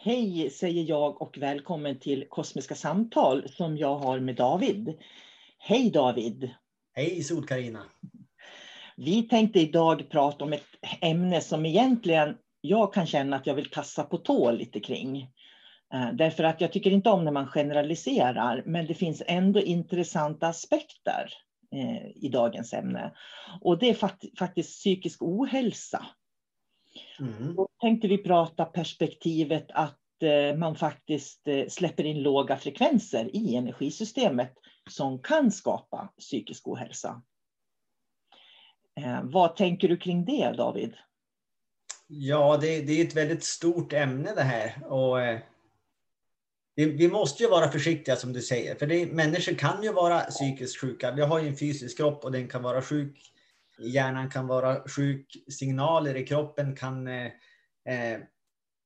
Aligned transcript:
Hej 0.00 0.50
säger 0.50 0.84
jag 0.84 1.22
och 1.22 1.38
välkommen 1.38 1.98
till 1.98 2.28
Kosmiska 2.28 2.74
samtal 2.74 3.48
som 3.48 3.76
jag 3.76 3.96
har 3.96 4.20
med 4.20 4.34
David. 4.36 4.98
Hej 5.58 5.90
David! 5.90 6.50
Hej 6.94 7.22
Sol-Carina! 7.22 7.82
Vi 8.96 9.22
tänkte 9.22 9.60
idag 9.60 10.10
prata 10.10 10.44
om 10.44 10.52
ett 10.52 10.66
ämne 11.00 11.40
som 11.40 11.66
egentligen 11.66 12.36
jag 12.60 12.94
kan 12.94 13.06
känna 13.06 13.36
att 13.36 13.46
jag 13.46 13.54
vill 13.54 13.70
tassa 13.70 14.04
på 14.04 14.18
tå 14.18 14.50
lite 14.50 14.80
kring. 14.80 15.22
Eh, 15.94 16.12
därför 16.12 16.44
att 16.44 16.60
jag 16.60 16.72
tycker 16.72 16.90
inte 16.90 17.10
om 17.10 17.24
när 17.24 17.32
man 17.32 17.46
generaliserar, 17.46 18.62
men 18.66 18.86
det 18.86 18.94
finns 18.94 19.22
ändå 19.26 19.60
intressanta 19.60 20.46
aspekter 20.46 21.32
eh, 21.74 22.24
i 22.24 22.28
dagens 22.32 22.72
ämne. 22.72 23.12
Och 23.60 23.78
det 23.78 23.88
är 23.88 24.10
faktiskt 24.38 24.78
psykisk 24.78 25.22
ohälsa. 25.22 26.06
Mm. 27.20 27.54
Då 27.54 27.68
tänkte 27.80 28.08
vi 28.08 28.18
prata 28.18 28.64
perspektivet 28.64 29.66
att 29.68 30.22
eh, 30.22 30.58
man 30.58 30.76
faktiskt 30.76 31.48
eh, 31.48 31.66
släpper 31.68 32.04
in 32.04 32.22
låga 32.22 32.56
frekvenser 32.56 33.36
i 33.36 33.56
energisystemet 33.56 34.52
som 34.90 35.22
kan 35.22 35.50
skapa 35.50 36.12
psykisk 36.18 36.68
ohälsa. 36.68 37.22
Eh, 39.00 39.20
vad 39.22 39.56
tänker 39.56 39.88
du 39.88 39.96
kring 39.96 40.24
det 40.24 40.52
David? 40.56 40.94
Ja, 42.06 42.58
det, 42.60 42.80
det 42.80 43.00
är 43.00 43.04
ett 43.04 43.16
väldigt 43.16 43.44
stort 43.44 43.92
ämne 43.92 44.34
det 44.34 44.42
här. 44.42 44.92
Och, 44.92 45.18
vi, 46.78 46.84
vi, 46.84 47.08
måste 47.08 47.42
ju 47.42 47.48
vara 47.48 47.70
försiktiga 47.70 48.16
som 48.16 48.32
du 48.32 48.42
säger, 48.42 48.74
för 48.74 48.86
det, 48.86 49.06
människor 49.06 49.54
kan 49.54 49.82
ju 49.82 49.92
vara 49.92 50.20
psykiskt 50.20 50.80
sjuka. 50.80 51.10
Vi 51.10 51.22
har 51.22 51.38
ju 51.38 51.48
en 51.48 51.56
fysisk 51.56 51.96
kropp 51.96 52.24
och 52.24 52.32
den 52.32 52.48
kan 52.48 52.62
vara 52.62 52.82
sjuk 52.82 53.32
hjärnan 53.78 54.30
kan 54.30 54.46
vara 54.46 54.88
sjuk, 54.88 55.36
signaler 55.52 56.16
i 56.16 56.26
kroppen 56.26 56.76
kan 56.76 57.08
eh, 57.08 57.26
eh, 57.88 58.20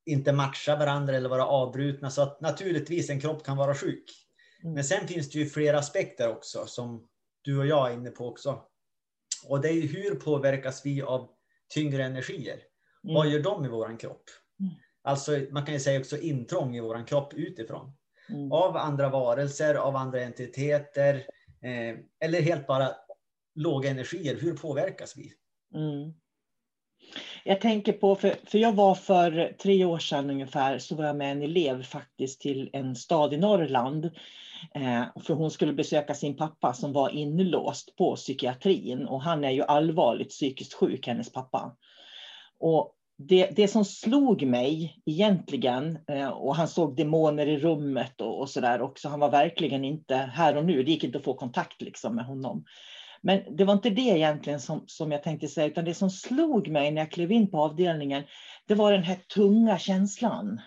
inte 0.06 0.32
matcha 0.32 0.76
varandra 0.76 1.16
eller 1.16 1.28
vara 1.28 1.47
avbrutna. 1.47 2.10
Så 2.10 2.22
att 2.22 2.41
naturligtvis 2.41 3.10
en 3.10 3.20
kropp 3.20 3.44
kan 3.44 3.56
vara 3.56 3.75
sjuk. 3.75 4.04
Mm. 4.62 4.75
Men 4.75 4.84
sen 4.84 5.08
finns 5.08 5.31
det 5.31 5.38
ju 5.38 5.47
flera 5.47 5.78
aspekter 5.78 6.28
också 6.28 6.66
som 6.66 7.08
du 7.42 7.58
och 7.58 7.66
jag 7.66 7.91
är 7.91 7.94
inne 7.94 8.10
på 8.10 8.28
också. 8.28 8.62
Och 9.48 9.60
det 9.60 9.69
är 9.69 9.72
ju 9.72 9.86
hur 9.86 10.14
påverkas 10.14 10.87
vi 10.87 11.02
av 11.02 11.31
tyngre 11.75 12.05
energier? 12.05 12.61
Mm. 13.05 13.14
Vad 13.14 13.26
gör 13.28 13.40
de 13.40 13.64
i 13.64 13.69
våran 13.69 13.96
kropp? 13.96 14.25
Mm. 14.61 14.72
Alltså 15.02 15.40
man 15.50 15.64
kan 15.64 15.75
ju 15.75 15.81
säga 15.81 16.00
också 16.00 16.19
intrång 16.19 16.76
i 16.76 16.81
våran 16.81 17.05
kropp 17.05 17.34
utifrån. 17.34 17.93
Mm. 18.28 18.52
Av 18.52 18.76
andra 18.76 19.08
varelser, 19.08 19.75
av 19.75 19.96
andra 19.96 20.20
entiteter 20.20 21.14
eh, 21.62 21.96
eller 22.20 22.43
helt 22.43 22.66
bara 22.66 22.94
låga 23.54 23.90
energier, 23.90 24.37
hur 24.40 24.56
påverkas 24.56 25.16
vi? 25.16 25.32
Mm. 25.75 26.14
Jag 27.44 27.60
tänker 27.60 27.93
på, 27.93 28.14
för, 28.14 28.34
för 28.46 28.58
jag 28.58 28.72
var 28.72 28.94
för 28.94 29.56
tre 29.62 29.84
år 29.84 29.99
sedan 29.99 30.31
ungefär, 30.31 30.78
så 30.78 30.94
var 30.94 31.04
jag 31.04 31.16
med 31.16 31.32
en 31.32 31.43
elev 31.43 31.82
faktiskt 31.82 32.40
till 32.40 32.70
en 32.72 32.96
stad 32.96 33.34
i 33.34 33.37
Norrland. 33.37 34.04
Eh, 34.75 35.04
för 35.25 35.34
hon 35.34 35.50
skulle 35.50 35.72
besöka 35.72 36.14
sin 36.14 36.37
pappa 36.37 36.72
som 36.72 36.93
var 36.93 37.10
inlåst 37.10 37.96
på 37.96 38.16
psykiatrin 38.16 39.06
och 39.06 39.22
han 39.22 39.44
är 39.44 39.50
ju 39.50 39.62
allvarligt 39.62 40.31
psykiskt 40.31 40.75
sjuk, 40.75 41.06
hennes 41.06 41.32
pappa. 41.32 41.76
Och 42.60 42.96
det, 43.28 43.50
det 43.56 43.69
som 43.69 43.84
slog 43.84 44.43
mig 44.43 45.02
egentligen, 45.06 45.99
eh, 46.08 46.28
och 46.28 46.56
han 46.56 46.69
såg 46.69 46.96
demoner 46.96 47.46
i 47.46 47.58
rummet 47.58 48.20
och, 48.20 48.40
och 48.40 48.50
sådär 48.50 48.82
också, 48.82 49.08
han 49.08 49.20
var 49.20 49.31
verkligen 49.31 49.84
inte 49.84 50.16
här 50.16 50.56
och 50.56 50.64
nu, 50.64 50.82
det 50.82 50.90
gick 50.90 51.04
inte 51.04 51.19
att 51.19 51.25
få 51.25 51.34
kontakt 51.34 51.82
liksom 51.82 52.14
med 52.14 52.25
honom. 52.25 52.64
Men 53.22 53.56
det 53.56 53.64
var 53.64 53.72
inte 53.72 53.90
det 53.90 54.00
egentligen 54.00 54.60
som, 54.60 54.84
som 54.86 55.12
jag 55.12 55.22
tänkte 55.22 55.48
säga, 55.48 55.66
utan 55.66 55.84
det 55.84 55.94
som 55.94 56.10
slog 56.10 56.69
mig 56.69 56.90
när 56.90 57.02
jag 57.02 57.10
klev 57.10 57.32
in 57.32 57.50
på 57.50 57.58
avdelningen, 57.58 58.22
det 58.66 58.74
var 58.74 58.92
den 58.92 59.02
här 59.02 59.19
tunga 59.34 59.78
känslan. 59.78 60.60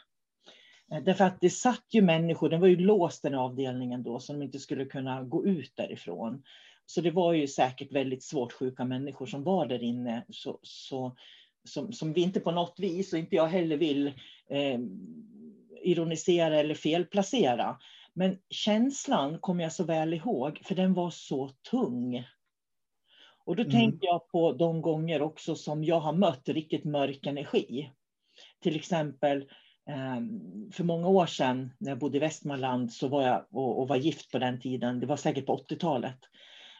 Eh, 0.92 1.04
därför 1.04 1.24
att 1.26 1.42
det 1.42 1.50
satt 1.50 1.86
ju 1.92 2.02
människor, 2.02 2.50
den 2.50 2.62
var 2.62 2.68
ju 2.68 2.76
låst 2.76 3.24
den 3.24 3.36
avdelningen 3.36 4.04
då, 4.04 4.20
så 4.20 4.34
de 4.34 4.42
inte 4.42 4.60
skulle 4.60 4.86
kunna 4.86 5.24
gå 5.24 5.46
ut 5.46 5.74
därifrån. 5.76 6.44
Så 6.86 7.02
det 7.02 7.12
var 7.12 7.34
ju 7.34 7.48
säkert 7.48 7.92
väldigt 7.92 8.24
svårt 8.24 8.54
sjuka 8.54 8.86
människor 8.86 9.26
som 9.26 9.44
var 9.44 9.66
där 9.66 9.84
inne. 9.84 10.26
Så, 10.30 10.60
så, 10.62 11.16
som, 11.64 11.94
som 11.94 12.14
vi 12.14 12.22
inte 12.22 12.40
på 12.40 12.52
något 12.52 12.76
vis, 12.78 13.14
och 13.14 13.20
inte 13.20 13.36
jag 13.36 13.48
heller 13.48 13.78
vill, 13.78 14.08
eh, 14.50 14.80
ironisera 15.84 16.60
eller 16.60 16.76
felplacera. 16.76 17.78
Men 18.14 18.38
känslan 18.50 19.40
kommer 19.40 19.64
jag 19.64 19.74
så 19.74 19.84
väl 19.84 20.14
ihåg, 20.14 20.62
för 20.64 20.76
den 20.76 20.94
var 20.94 21.10
så 21.10 21.50
tung. 21.72 22.26
Och 23.46 23.56
då 23.56 23.64
mm. 23.64 23.72
tänker 23.72 24.08
jag 24.08 24.28
på 24.28 24.52
de 24.52 24.82
gånger 24.82 25.22
också 25.22 25.56
som 25.56 25.84
jag 25.84 26.00
har 26.00 26.14
mött 26.14 26.50
riktigt 26.50 26.86
mörk 26.86 27.26
energi. 27.26 27.92
Till 28.64 28.76
exempel 28.76 29.50
ehm, 29.90 30.72
för 30.72 30.84
många 30.84 31.08
år 31.08 31.26
sedan 31.26 31.74
när 31.78 31.92
jag 31.92 32.00
bodde 32.00 32.18
i 32.18 32.20
Västmanland 32.20 32.94
så 32.94 33.08
var 33.08 33.24
jag 33.24 33.46
och, 33.52 33.82
och 33.82 33.88
var 33.88 33.96
gift 33.96 34.32
på 34.32 34.40
den 34.40 34.62
tiden. 34.62 35.00
Det 35.00 35.06
var 35.06 35.18
säkert 35.18 35.46
på 35.46 35.58
80-talet. 35.58 36.20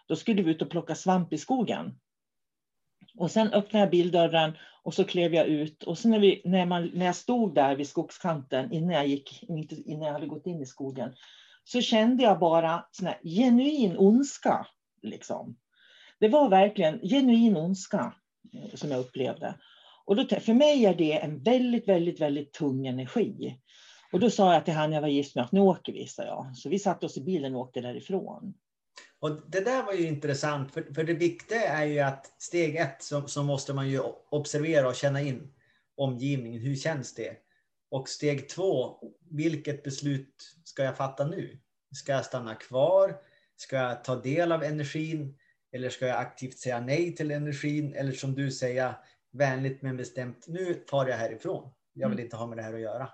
Då 0.08 0.16
skulle 0.16 0.42
vi 0.42 0.52
ut 0.52 0.62
och 0.62 0.70
plocka 0.70 0.96
svamp 0.96 1.34
i 1.34 1.38
skogen. 1.38 2.00
Och 3.18 3.32
sen 3.32 3.48
öppnade 3.48 3.84
jag 3.84 3.92
bildörren 3.92 4.58
och 4.84 4.94
så 4.94 5.04
klev 5.04 5.34
jag 5.34 5.48
ut. 5.48 5.84
Och 5.84 5.98
sen 5.98 6.12
när, 6.12 6.20
vi, 6.20 6.42
när, 6.46 6.66
man, 6.66 6.92
när 6.94 7.06
jag 7.06 7.16
stod 7.16 7.56
där 7.56 7.76
vid 7.76 7.88
skogskanten 7.88 8.72
innan 8.72 8.96
jag, 8.96 9.08
gick, 9.08 9.44
innan 9.86 10.06
jag 10.06 10.14
hade 10.14 10.28
gått 10.28 10.48
in 10.48 10.62
i 10.62 10.66
skogen, 10.66 11.16
så 11.64 11.82
kände 11.82 12.24
jag 12.24 12.40
bara 12.40 12.86
sån 12.92 13.10
genuin 13.24 13.98
ondska. 13.98 14.68
Liksom. 15.02 15.58
Det 16.20 16.28
var 16.28 16.50
verkligen 16.50 17.00
genuin 17.00 17.58
ondska 17.58 18.14
eh, 18.54 18.76
som 18.76 18.92
jag 18.92 19.00
upplevde. 19.00 19.56
Och 20.06 20.16
då, 20.16 20.40
för 20.40 20.54
mig 20.54 20.86
är 20.86 20.96
det 20.96 21.20
en 21.20 21.44
väldigt, 21.44 21.88
väldigt, 21.88 22.22
väldigt 22.22 22.54
tung 22.54 22.88
energi. 22.88 23.60
Och 24.12 24.20
då 24.20 24.30
sa 24.30 24.54
jag 24.54 24.66
till 24.66 24.74
han 24.74 24.92
jag 24.92 25.02
var 25.02 25.08
gift 25.08 25.36
med 25.36 25.44
att 25.44 25.52
nu 25.52 25.60
åker 25.60 25.94
vi, 25.94 26.08
sa 26.08 26.24
jag. 26.24 26.52
Så 26.56 26.70
vi 26.70 26.80
satte 26.80 27.06
oss 27.06 27.18
i 27.18 27.22
bilen 27.22 27.56
och 27.56 27.62
åkte 27.62 27.82
därifrån. 27.82 28.54
Och 29.20 29.50
det 29.50 29.62
där 29.62 29.84
var 29.84 29.94
ju 29.94 30.08
intressant, 30.08 30.74
för, 30.74 30.94
för 30.94 31.04
det 31.04 31.14
viktiga 31.14 31.62
är 31.62 31.86
ju 31.86 32.00
att 32.00 32.42
steg 32.42 32.76
ett 32.76 33.04
så, 33.04 33.28
så 33.28 33.44
måste 33.44 33.74
man 33.74 33.90
ju 33.90 34.00
observera 34.30 34.88
och 34.88 34.96
känna 34.96 35.22
in 35.22 35.54
omgivningen. 35.98 36.62
Hur 36.62 36.76
känns 36.76 37.16
det? 37.16 37.38
Och 37.92 38.10
steg 38.10 38.50
två, 38.50 38.98
vilket 39.32 39.84
beslut 39.84 40.36
ska 40.64 40.84
jag 40.84 40.98
fatta 40.98 41.28
nu? 41.28 41.60
Ska 41.92 42.12
jag 42.12 42.26
stanna 42.26 42.56
kvar? 42.56 43.16
Ska 43.56 43.76
jag 43.76 44.04
ta 44.04 44.16
del 44.16 44.52
av 44.52 44.64
energin? 44.64 45.38
Eller 45.76 45.90
ska 45.90 46.08
jag 46.08 46.20
aktivt 46.20 46.58
säga 46.58 46.80
nej 46.80 47.16
till 47.16 47.32
energin? 47.32 47.94
Eller 47.94 48.12
som 48.12 48.36
du 48.36 48.52
säger, 48.52 48.94
vänligt 49.34 49.82
men 49.82 49.98
bestämt, 49.98 50.46
nu 50.48 50.84
far 50.90 51.08
jag 51.08 51.18
härifrån. 51.18 51.70
Jag 51.94 52.10
vill 52.10 52.18
mm. 52.18 52.26
inte 52.26 52.36
ha 52.36 52.48
med 52.48 52.58
det 52.58 52.62
här 52.62 52.74
att 52.74 52.80
göra. 52.82 53.10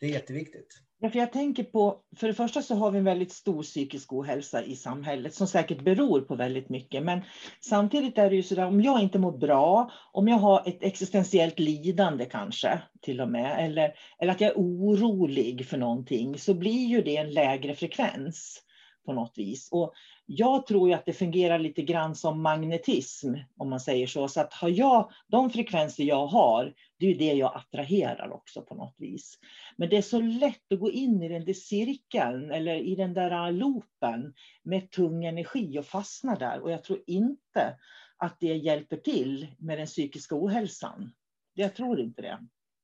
Det 0.00 0.06
är 0.06 0.10
jätteviktigt. 0.10 0.82
Ja, 0.98 1.10
för 1.10 1.18
jag 1.18 1.32
tänker 1.32 1.64
på, 1.64 2.00
för 2.16 2.26
det 2.26 2.34
första 2.34 2.62
så 2.62 2.74
har 2.74 2.90
vi 2.90 2.98
en 2.98 3.04
väldigt 3.04 3.32
stor 3.32 3.62
psykisk 3.62 4.12
ohälsa 4.12 4.62
i 4.62 4.76
samhället 4.76 5.34
som 5.34 5.46
säkert 5.46 5.80
beror 5.80 6.20
på 6.20 6.34
väldigt 6.34 6.68
mycket. 6.68 7.02
Men 7.02 7.20
samtidigt 7.60 8.18
är 8.18 8.30
det 8.30 8.36
ju 8.36 8.42
så 8.42 8.54
där 8.54 8.66
om 8.66 8.80
jag 8.80 9.02
inte 9.02 9.18
mår 9.18 9.38
bra, 9.38 9.90
om 10.12 10.28
jag 10.28 10.36
har 10.36 10.68
ett 10.68 10.82
existentiellt 10.82 11.58
lidande 11.58 12.24
kanske 12.24 12.82
till 13.00 13.20
och 13.20 13.28
med, 13.28 13.64
eller, 13.64 13.94
eller 14.18 14.32
att 14.32 14.40
jag 14.40 14.50
är 14.50 14.56
orolig 14.56 15.66
för 15.66 15.76
någonting, 15.76 16.38
så 16.38 16.54
blir 16.54 16.86
ju 16.86 17.02
det 17.02 17.16
en 17.16 17.32
lägre 17.32 17.74
frekvens 17.74 18.62
på 19.06 19.12
något 19.12 19.38
vis. 19.38 19.68
Och 19.72 19.92
jag 20.32 20.66
tror 20.66 20.88
ju 20.88 20.94
att 20.94 21.06
det 21.06 21.12
fungerar 21.12 21.58
lite 21.58 21.82
grann 21.82 22.14
som 22.14 22.42
magnetism, 22.42 23.34
om 23.56 23.70
man 23.70 23.80
säger 23.80 24.06
så. 24.06 24.28
Så 24.28 24.40
att 24.40 24.52
har 24.52 24.68
jag 24.68 25.10
de 25.26 25.50
frekvenser 25.50 26.04
jag 26.04 26.26
har, 26.26 26.74
det 26.98 27.06
är 27.06 27.10
ju 27.10 27.16
det 27.16 27.32
jag 27.32 27.56
attraherar 27.56 28.32
också 28.32 28.62
på 28.62 28.74
något 28.74 28.94
vis. 28.98 29.38
Men 29.76 29.88
det 29.88 29.96
är 29.96 30.02
så 30.02 30.20
lätt 30.20 30.72
att 30.72 30.80
gå 30.80 30.90
in 30.90 31.22
i 31.22 31.28
den 31.28 31.44
där 31.44 31.52
cirkeln 31.52 32.50
eller 32.50 32.74
i 32.74 32.94
den 32.94 33.14
där 33.14 33.52
loopen 33.52 34.34
med 34.62 34.90
tung 34.90 35.24
energi 35.24 35.78
och 35.78 35.86
fastna 35.86 36.34
där. 36.34 36.60
Och 36.60 36.70
jag 36.70 36.84
tror 36.84 37.02
inte 37.06 37.78
att 38.16 38.40
det 38.40 38.54
hjälper 38.54 38.96
till 38.96 39.46
med 39.58 39.78
den 39.78 39.86
psykiska 39.86 40.34
ohälsan. 40.34 41.12
Jag 41.54 41.74
tror 41.74 42.00
inte 42.00 42.22
det. 42.22 42.38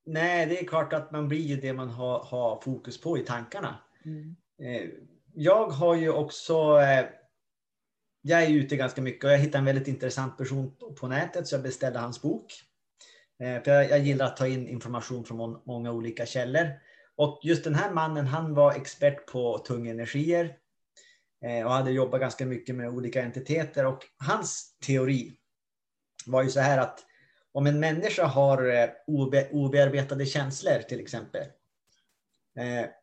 Nej, 0.06 0.46
det 0.46 0.60
är 0.60 0.66
klart 0.66 0.92
att 0.92 1.12
man 1.12 1.28
blir 1.28 1.60
det 1.60 1.72
man 1.72 1.90
har, 1.90 2.18
har 2.18 2.60
fokus 2.60 3.00
på 3.00 3.18
i 3.18 3.20
tankarna. 3.20 3.76
Mm. 4.04 4.36
Eh, 4.62 4.90
jag 5.34 5.66
har 5.66 5.94
ju 5.94 6.10
också 6.10 6.80
eh, 6.80 7.06
jag 8.28 8.42
är 8.42 8.50
ute 8.50 8.76
ganska 8.76 9.02
mycket 9.02 9.24
och 9.24 9.30
jag 9.30 9.38
hittade 9.38 9.58
en 9.58 9.64
väldigt 9.64 9.88
intressant 9.88 10.38
person 10.38 10.72
på 11.00 11.08
nätet 11.08 11.46
så 11.46 11.54
jag 11.54 11.62
beställde 11.62 11.98
hans 11.98 12.22
bok. 12.22 12.52
Eh, 13.40 13.62
för 13.62 13.70
jag, 13.70 13.90
jag 13.90 13.98
gillar 13.98 14.26
att 14.26 14.36
ta 14.36 14.46
in 14.46 14.68
information 14.68 15.24
från 15.24 15.62
många 15.66 15.92
olika 15.92 16.26
källor. 16.26 16.70
Och 17.16 17.40
just 17.42 17.64
den 17.64 17.74
här 17.74 17.90
mannen, 17.90 18.26
han 18.26 18.54
var 18.54 18.72
expert 18.72 19.26
på 19.26 19.58
tunga 19.58 19.90
energier 19.90 20.56
eh, 21.44 21.66
och 21.66 21.72
hade 21.72 21.90
jobbat 21.90 22.20
ganska 22.20 22.46
mycket 22.46 22.74
med 22.74 22.88
olika 22.88 23.22
entiteter. 23.22 23.86
Och 23.86 24.02
hans 24.16 24.76
teori 24.86 25.32
var 26.26 26.42
ju 26.42 26.50
så 26.50 26.60
här 26.60 26.78
att 26.78 27.00
om 27.52 27.66
en 27.66 27.80
människa 27.80 28.26
har 28.26 28.70
eh, 28.70 28.88
obe, 29.06 29.48
obearbetade 29.52 30.26
känslor 30.26 30.78
till 30.88 31.00
exempel, 31.00 31.46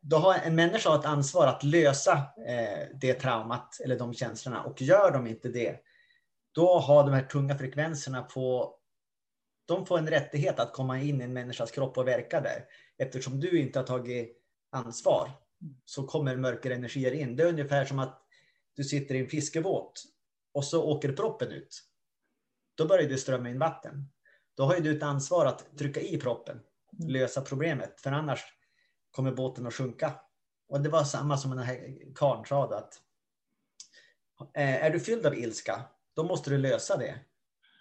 då 0.02 0.18
har 0.18 0.34
en 0.34 0.56
människa 0.56 0.96
ett 0.96 1.06
ansvar 1.06 1.48
att 1.48 1.64
lösa 1.64 2.14
eh, 2.48 2.88
det 2.94 3.14
traumat 3.14 3.80
eller 3.84 4.00
de 4.00 4.14
känslorna 4.14 4.64
och 4.64 4.82
gör 4.82 5.12
de 5.12 5.28
inte 5.28 5.50
det, 5.50 5.80
då 6.52 6.80
har 6.80 7.04
de 7.04 7.14
här 7.14 7.24
tunga 7.24 7.58
frekvenserna 7.58 8.24
på 8.24 8.76
de 9.66 9.86
får 9.86 9.98
en 9.98 10.10
rättighet 10.10 10.60
att 10.60 10.74
komma 10.74 11.02
in 11.02 11.22
i 11.22 11.24
en 11.24 11.34
människas 11.34 11.72
kropp 11.72 11.98
och 11.98 12.08
verka 12.08 12.42
där. 12.42 12.66
Eftersom 12.98 13.40
du 13.40 13.62
inte 13.62 13.80
har 13.80 13.86
tagit 13.86 14.38
ansvar 14.72 15.32
så 15.86 16.08
kommer 16.08 16.38
mörkare 16.38 16.76
energier 16.76 17.12
in. 17.12 17.36
Det 17.36 17.44
är 17.44 17.48
ungefär 17.48 17.86
som 17.86 18.00
att 18.00 18.22
du 18.76 18.84
sitter 18.84 19.16
i 19.16 19.20
en 19.20 19.28
fiskebåt 19.28 20.04
och 20.54 20.66
så 20.66 20.84
åker 20.84 21.12
proppen 21.12 21.52
ut. 21.52 21.84
Då 22.76 22.86
börjar 22.86 23.10
det 23.10 23.18
strömma 23.18 23.50
in 23.50 23.60
vatten. 23.60 24.10
Då 24.58 24.64
har 24.64 24.80
du 24.80 24.98
ett 24.98 25.04
ansvar 25.04 25.46
att 25.46 25.78
trycka 25.78 26.02
i 26.02 26.18
proppen, 26.18 26.60
lösa 27.08 27.42
problemet. 27.42 28.02
För 28.02 28.12
annars 28.12 28.44
kommer 29.14 29.32
båten 29.32 29.68
att 29.68 29.74
sjunka. 29.74 30.14
Och 30.70 30.82
det 30.82 30.90
var 30.90 31.04
samma 31.04 31.38
som 31.38 31.52
den 31.52 31.66
här 31.66 31.98
karln 32.16 32.46
sa 32.46 32.64
att 32.64 33.02
eh, 34.54 34.86
är 34.86 34.90
du 34.90 35.00
fylld 35.00 35.26
av 35.26 35.36
ilska, 35.36 35.82
då 36.16 36.24
måste 36.24 36.50
du 36.50 36.58
lösa 36.58 36.98
det. 36.98 37.16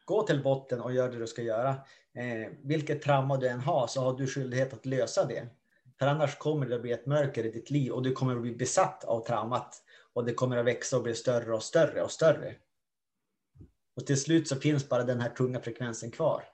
Gå 0.05 0.23
till 0.23 0.43
botten 0.43 0.81
och 0.81 0.93
gör 0.93 1.11
det 1.11 1.19
du 1.19 1.27
ska 1.27 1.43
göra. 1.43 1.71
Eh, 2.15 2.53
vilket 2.63 3.03
trauma 3.03 3.37
du 3.37 3.49
än 3.49 3.61
har 3.61 3.87
så 3.87 4.01
har 4.01 4.19
du 4.19 4.27
skyldighet 4.27 4.73
att 4.73 4.87
lösa 4.87 5.25
det. 5.25 5.47
För 5.99 6.07
annars 6.07 6.39
kommer 6.39 6.67
det 6.67 6.75
att 6.75 6.83
bli 6.83 6.93
ett 6.93 7.07
mörker 7.07 7.47
i 7.47 7.51
ditt 7.51 7.71
liv 7.71 7.93
och 7.93 8.03
du 8.03 8.13
kommer 8.13 8.37
att 8.37 8.43
bli 8.43 8.55
besatt 8.55 9.05
av 9.05 9.27
traumat. 9.27 9.83
Och 10.13 10.25
det 10.25 10.35
kommer 10.35 10.57
att 10.57 10.67
växa 10.67 10.97
och 10.97 11.03
bli 11.03 11.15
större 11.15 11.55
och 11.55 11.63
större 11.63 12.03
och 12.03 12.11
större. 12.11 12.55
Och 13.97 14.07
till 14.07 14.21
slut 14.21 14.49
så 14.49 14.57
finns 14.57 14.89
bara 14.89 15.05
den 15.05 15.21
här 15.21 15.31
tunga 15.31 15.61
frekvensen 15.61 16.11
kvar. 16.11 16.45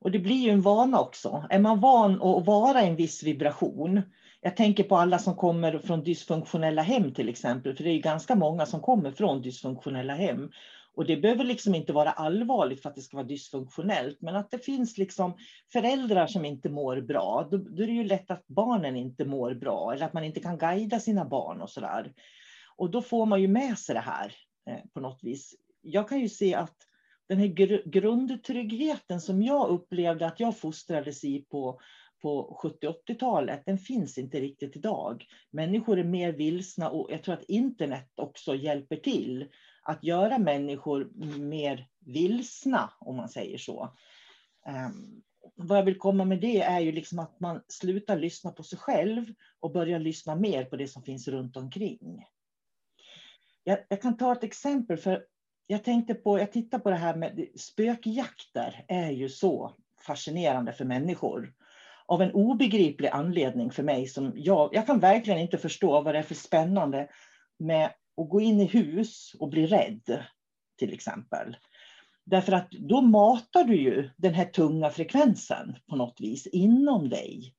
Och 0.00 0.10
det 0.10 0.18
blir 0.18 0.36
ju 0.36 0.50
en 0.50 0.60
vana 0.60 1.00
också. 1.00 1.46
Är 1.50 1.58
man 1.58 1.80
van 1.80 2.22
att 2.22 2.46
vara 2.46 2.82
i 2.82 2.86
en 2.86 2.96
viss 2.96 3.22
vibration 3.22 4.02
jag 4.44 4.56
tänker 4.56 4.84
på 4.84 4.96
alla 4.96 5.18
som 5.18 5.34
kommer 5.34 5.78
från 5.78 6.02
dysfunktionella 6.02 6.82
hem 6.82 7.14
till 7.14 7.28
exempel, 7.28 7.76
för 7.76 7.84
det 7.84 7.90
är 7.90 7.98
ganska 7.98 8.34
många 8.34 8.66
som 8.66 8.80
kommer 8.80 9.10
från 9.10 9.42
dysfunktionella 9.42 10.14
hem. 10.14 10.50
Och 10.94 11.06
det 11.06 11.16
behöver 11.16 11.44
liksom 11.44 11.74
inte 11.74 11.92
vara 11.92 12.10
allvarligt 12.10 12.82
för 12.82 12.88
att 12.88 12.94
det 12.94 13.00
ska 13.00 13.16
vara 13.16 13.26
dysfunktionellt, 13.26 14.20
men 14.20 14.36
att 14.36 14.50
det 14.50 14.58
finns 14.58 14.98
liksom 14.98 15.36
föräldrar 15.72 16.26
som 16.26 16.44
inte 16.44 16.68
mår 16.68 17.00
bra, 17.00 17.48
då, 17.50 17.56
då 17.56 17.82
är 17.82 17.86
det 17.86 17.92
ju 17.92 18.04
lätt 18.04 18.30
att 18.30 18.46
barnen 18.46 18.96
inte 18.96 19.24
mår 19.24 19.54
bra, 19.54 19.92
eller 19.92 20.06
att 20.06 20.12
man 20.12 20.24
inte 20.24 20.40
kan 20.40 20.58
guida 20.58 21.00
sina 21.00 21.24
barn 21.24 21.60
och 21.60 21.70
sådär. 21.70 22.12
Och 22.76 22.90
då 22.90 23.02
får 23.02 23.26
man 23.26 23.40
ju 23.40 23.48
med 23.48 23.78
sig 23.78 23.94
det 23.94 24.00
här 24.00 24.32
eh, 24.70 24.80
på 24.94 25.00
något 25.00 25.18
vis. 25.22 25.54
Jag 25.82 26.08
kan 26.08 26.20
ju 26.20 26.28
se 26.28 26.54
att 26.54 26.76
den 27.28 27.38
här 27.38 27.46
gr 27.46 27.82
grundtryggheten 27.84 29.20
som 29.20 29.42
jag 29.42 29.68
upplevde 29.68 30.26
att 30.26 30.40
jag 30.40 30.58
fostrades 30.58 31.24
i 31.24 31.40
på 31.50 31.80
på 32.24 32.60
70-80-talet, 32.62 33.62
den 33.66 33.78
finns 33.78 34.18
inte 34.18 34.40
riktigt 34.40 34.76
idag. 34.76 35.24
Människor 35.50 35.98
är 35.98 36.04
mer 36.04 36.32
vilsna 36.32 36.90
och 36.90 37.12
jag 37.12 37.22
tror 37.22 37.34
att 37.34 37.42
internet 37.48 38.12
också 38.16 38.54
hjälper 38.54 38.96
till 38.96 39.48
att 39.82 40.04
göra 40.04 40.38
människor 40.38 41.10
mer 41.38 41.88
vilsna, 42.00 42.92
om 43.00 43.16
man 43.16 43.28
säger 43.28 43.58
så. 43.58 43.96
Um, 44.66 45.22
vad 45.54 45.78
jag 45.78 45.84
vill 45.84 45.98
komma 45.98 46.24
med 46.24 46.40
det 46.40 46.60
är 46.60 46.80
ju 46.80 46.92
liksom 46.92 47.18
att 47.18 47.40
man 47.40 47.60
slutar 47.68 48.16
lyssna 48.16 48.50
på 48.50 48.62
sig 48.62 48.78
själv 48.78 49.24
och 49.60 49.72
börjar 49.72 49.98
lyssna 49.98 50.34
mer 50.34 50.64
på 50.64 50.76
det 50.76 50.88
som 50.88 51.02
finns 51.02 51.28
runt 51.28 51.56
omkring. 51.56 52.24
Jag, 53.64 53.78
jag 53.88 54.02
kan 54.02 54.16
ta 54.16 54.32
ett 54.32 54.44
exempel, 54.44 54.96
för 54.96 55.26
jag 55.66 55.84
tänkte 55.84 56.14
på, 56.14 56.38
jag 56.38 56.52
tittar 56.52 56.78
på 56.78 56.90
det 56.90 56.96
här 56.96 57.16
med 57.16 57.48
spökjakter 57.56 58.84
är 58.88 59.10
ju 59.10 59.28
så 59.28 59.76
fascinerande 60.06 60.72
för 60.72 60.84
människor 60.84 61.54
av 62.06 62.22
en 62.22 62.32
obegriplig 62.32 63.08
anledning 63.08 63.70
för 63.70 63.82
mig. 63.82 64.06
Som 64.06 64.32
jag, 64.36 64.70
jag 64.72 64.86
kan 64.86 65.00
verkligen 65.00 65.40
inte 65.40 65.58
förstå 65.58 66.00
vad 66.00 66.14
det 66.14 66.18
är 66.18 66.22
för 66.22 66.34
spännande 66.34 67.08
med 67.58 67.84
att 68.16 68.28
gå 68.28 68.40
in 68.40 68.60
i 68.60 68.64
hus 68.64 69.32
och 69.38 69.48
bli 69.48 69.66
rädd. 69.66 70.24
till 70.78 70.92
exempel. 70.92 71.56
Därför 72.24 72.52
att 72.52 72.70
då 72.70 73.00
matar 73.00 73.64
du 73.64 73.76
ju 73.76 74.10
den 74.16 74.34
här 74.34 74.44
tunga 74.44 74.90
frekvensen 74.90 75.76
på 75.88 75.96
något 75.96 76.20
vis 76.20 76.46
inom 76.46 77.08
dig. 77.08 77.54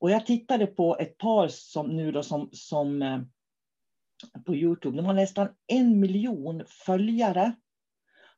Och 0.00 0.10
jag 0.10 0.26
tittade 0.26 0.66
på 0.66 0.96
ett 0.98 1.18
par 1.18 1.48
som 1.48 1.96
nu 1.96 2.12
då 2.12 2.22
som, 2.22 2.48
som 2.52 3.02
eh, 3.02 3.20
på 4.46 4.54
Youtube. 4.54 4.96
De 4.96 5.06
har 5.06 5.14
nästan 5.14 5.48
en 5.66 6.00
miljon 6.00 6.62
följare. 6.68 7.52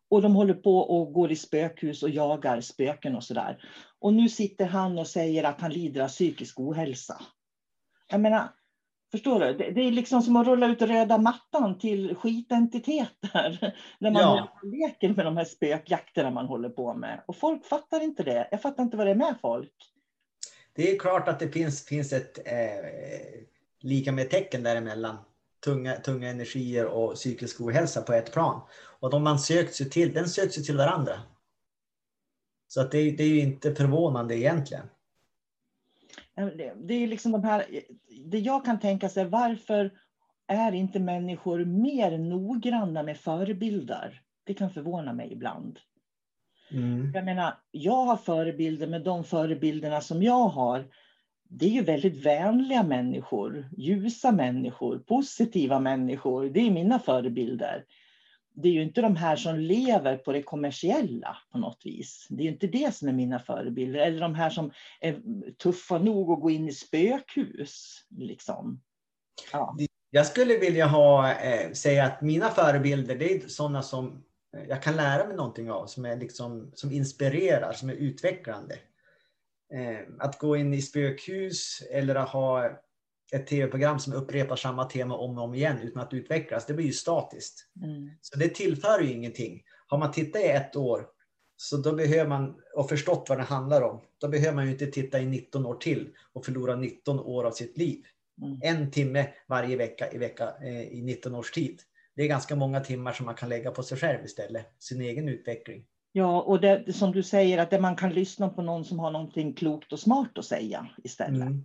Och 0.09 0.23
de 0.23 0.35
håller 0.35 0.55
på 0.55 0.79
och 0.79 1.12
går 1.12 1.33
i 1.33 1.37
spökhus 1.37 2.03
och 2.03 2.11
jagar 2.11 2.61
spöken 2.61 3.17
och 3.17 3.25
sådär. 3.25 3.64
Och 4.05 4.15
nu 4.15 4.29
sitter 4.29 4.67
han 4.67 4.99
och 4.99 5.07
säger 5.07 5.45
att 5.45 5.61
han 5.61 5.73
lider 5.73 6.01
av 6.01 6.09
psykisk 6.09 6.61
ohälsa. 6.61 7.23
Jag 8.11 8.21
menar, 8.21 8.49
Förstår 9.11 9.41
du? 9.41 9.53
Det, 9.53 9.71
det, 9.71 9.81
är 9.81 9.91
liksom 9.91 10.23
som 10.23 10.37
att 10.37 10.47
rulla 10.47 10.67
ut 10.67 10.83
röda 10.83 11.19
mattan 11.19 11.79
till 11.79 12.15
skitentiteter. 12.15 13.75
När 13.99 14.11
man 14.11 14.23
ja. 14.23 14.61
leker 14.63 15.09
med 15.09 15.25
de 15.25 15.37
här 15.37 15.45
spökjakterna 15.45 16.31
man 16.31 16.47
håller 16.47 16.69
på 16.69 16.95
med. 16.95 17.23
Och 17.27 17.37
folk 17.37 17.67
fattar 17.67 18.01
inte 18.01 18.23
det. 18.23 18.49
Jag 18.51 18.63
fattar 18.63 18.83
inte 18.83 18.97
vad 18.97 19.07
det 19.07 19.11
är 19.11 19.15
med 19.15 19.35
folk. 19.41 19.73
Det 20.75 20.91
är 20.91 20.99
klart 20.99 21.29
att 21.29 21.41
det 21.41 21.49
finns, 21.49 21.87
finns 21.87 22.13
ett 22.13 22.39
eh, 22.39 22.85
lika 23.81 24.13
med 24.13 24.31
tecken 24.31 24.63
däremellan. 24.63 25.17
Tunga, 25.65 25.97
tunga 25.97 26.29
energier 26.29 26.87
och 26.87 27.15
psykisk 27.15 27.61
ohälsa 27.61 28.03
på 28.03 28.13
ett 28.13 28.33
plan. 28.33 28.61
Och 29.01 29.11
de 29.11 29.23
man 29.23 29.39
sökt 29.39 29.75
sig 29.75 29.91
till, 29.91 30.13
den 30.13 30.29
söks 30.29 30.55
sig 30.55 30.65
till 30.65 30.77
varandra. 30.77 31.21
Så 32.75 32.81
att 32.81 32.90
det, 32.90 33.11
det 33.11 33.25
är 33.25 33.28
ju 33.28 33.40
inte 33.40 33.75
förvånande 33.75 34.38
egentligen. 34.38 34.87
Det 36.76 36.95
är 36.95 37.07
liksom 37.07 37.33
de 37.33 37.45
här, 37.45 37.64
det 38.25 38.38
jag 38.38 38.64
kan 38.64 38.81
tänka 38.81 39.09
sig, 39.09 39.25
varför 39.25 39.90
är 40.47 40.73
inte 40.73 41.00
människor 41.00 41.64
mer 41.64 42.19
noggranna 42.19 43.02
med 43.02 43.16
förebilder? 43.16 44.21
Det 44.45 44.54
kan 44.54 44.71
förvåna 44.71 45.12
mig 45.12 45.33
ibland. 45.33 45.78
Mm. 46.71 47.12
Jag 47.14 47.25
menar, 47.25 47.59
jag 47.71 48.04
har 48.04 48.16
förebilder, 48.16 48.87
men 48.87 49.02
de 49.02 49.25
förebilderna 49.25 50.00
som 50.00 50.23
jag 50.23 50.49
har, 50.49 50.87
det 51.49 51.66
är 51.66 51.71
ju 51.71 51.83
väldigt 51.83 52.26
vänliga 52.26 52.83
människor, 52.83 53.69
ljusa 53.76 54.33
människor, 54.33 54.99
positiva 54.99 55.81
människor. 55.81 56.49
Det 56.49 56.61
är 56.61 56.71
mina 56.71 56.99
förebilder 56.99 57.85
det 58.55 58.69
är 58.69 58.73
ju 58.73 58.83
inte 58.83 59.01
de 59.01 59.17
här 59.17 59.37
som 59.37 59.59
lever 59.59 60.17
på 60.17 60.33
det 60.33 60.43
kommersiella 60.43 61.37
på 61.53 61.59
något 61.59 61.81
vis. 61.85 62.27
Det 62.31 62.43
är 62.43 62.45
ju 62.45 62.53
inte 62.53 62.67
det 62.67 62.95
som 62.95 63.09
är 63.09 63.13
mina 63.13 63.39
förebilder. 63.39 64.01
Eller 64.01 64.21
de 64.21 64.35
här 64.35 64.51
som 64.51 64.71
är 65.01 65.21
tuffa 65.63 65.99
nog 65.99 66.33
att 66.33 66.41
gå 66.41 66.51
in 66.51 66.69
i 66.69 66.73
spökhus. 66.73 68.05
Liksom. 68.11 68.81
Ja. 69.53 69.77
Jag 70.11 70.27
skulle 70.27 70.59
vilja 70.59 70.87
ha, 70.87 71.33
eh, 71.33 71.73
säga 71.73 72.05
att 72.05 72.23
mina 72.23 72.51
förebilder, 72.51 73.17
det 73.17 73.35
är 73.35 73.49
sådana 73.49 73.83
som 73.83 74.25
jag 74.69 74.83
kan 74.83 74.97
lära 74.97 75.27
mig 75.27 75.37
någonting 75.37 75.71
av, 75.71 75.87
som, 75.87 76.05
är 76.05 76.17
liksom, 76.17 76.71
som 76.75 76.93
inspirerar, 76.93 77.73
som 77.73 77.91
är 77.91 77.95
utvecklande. 77.95 78.75
Eh, 79.75 79.99
att 80.19 80.39
gå 80.39 80.57
in 80.57 80.75
i 80.75 80.83
spökhus 80.83 81.83
eller 81.91 82.15
att 82.15 82.29
ha 82.29 82.71
ett 83.35 83.47
tv-program 83.47 83.99
som 83.99 84.12
upprepar 84.12 84.57
samma 84.57 84.85
tema 84.85 85.17
om 85.17 85.38
och 85.38 85.45
om 85.45 85.55
igen 85.55 85.79
utan 85.83 86.03
att 86.03 86.12
utvecklas, 86.12 86.67
det 86.67 86.75
blir 86.75 86.87
ju 86.87 86.93
statiskt. 86.93 87.67
Mm. 87.83 88.11
Så 88.21 88.38
det 88.38 88.49
tillför 88.49 89.00
ju 89.00 89.12
ingenting. 89.12 89.62
Har 89.87 89.99
man 89.99 90.12
tittat 90.12 90.43
i 90.43 90.49
ett 90.49 90.76
år 90.76 91.07
så 91.57 91.76
då 91.76 91.93
behöver 91.93 92.29
man, 92.29 92.55
och 92.76 92.88
förstått 92.88 93.26
vad 93.29 93.38
det 93.38 93.45
handlar 93.45 93.83
om, 93.83 94.00
då 94.21 94.29
behöver 94.29 94.55
man 94.55 94.64
ju 94.64 94.73
inte 94.73 94.87
titta 94.87 95.21
i 95.21 95.26
19 95.26 95.67
år 95.67 95.75
till 95.75 96.09
och 96.33 96.45
förlora 96.45 96.76
19 96.76 97.21
år 97.21 97.45
av 97.45 97.50
sitt 97.50 97.79
liv. 97.79 98.05
Mm. 98.43 98.59
En 98.62 98.91
timme 98.91 99.26
varje 99.49 99.76
vecka 99.76 100.12
i, 100.12 100.19
vecka 100.19 100.55
eh, 100.62 100.83
i 100.83 101.03
19 101.03 101.35
års 101.35 101.50
tid. 101.50 101.81
Det 102.17 102.23
är 102.23 102.29
ganska 102.29 102.57
många 102.57 102.81
timmar 102.81 103.12
som 103.12 103.26
man 103.26 103.35
kan 103.35 103.49
lägga 103.49 103.71
på 103.71 103.83
sig 103.83 103.99
själv 103.99 104.25
istället, 104.25 104.67
sin 104.79 105.00
egen 105.00 105.29
utveckling. 105.29 105.85
Ja, 106.12 106.43
och 106.43 106.61
det, 106.61 106.93
som 106.93 107.12
du 107.12 107.23
säger, 107.23 107.59
att 107.59 107.81
man 107.81 107.97
kan 107.97 108.12
lyssna 108.12 108.49
på 108.49 108.62
någon 108.62 108.85
som 108.85 108.99
har 108.99 109.11
någonting 109.11 109.55
klokt 109.55 109.93
och 109.93 110.00
smart 110.00 110.38
att 110.38 110.45
säga 110.45 110.88
istället. 111.05 111.43
Mm. 111.43 111.64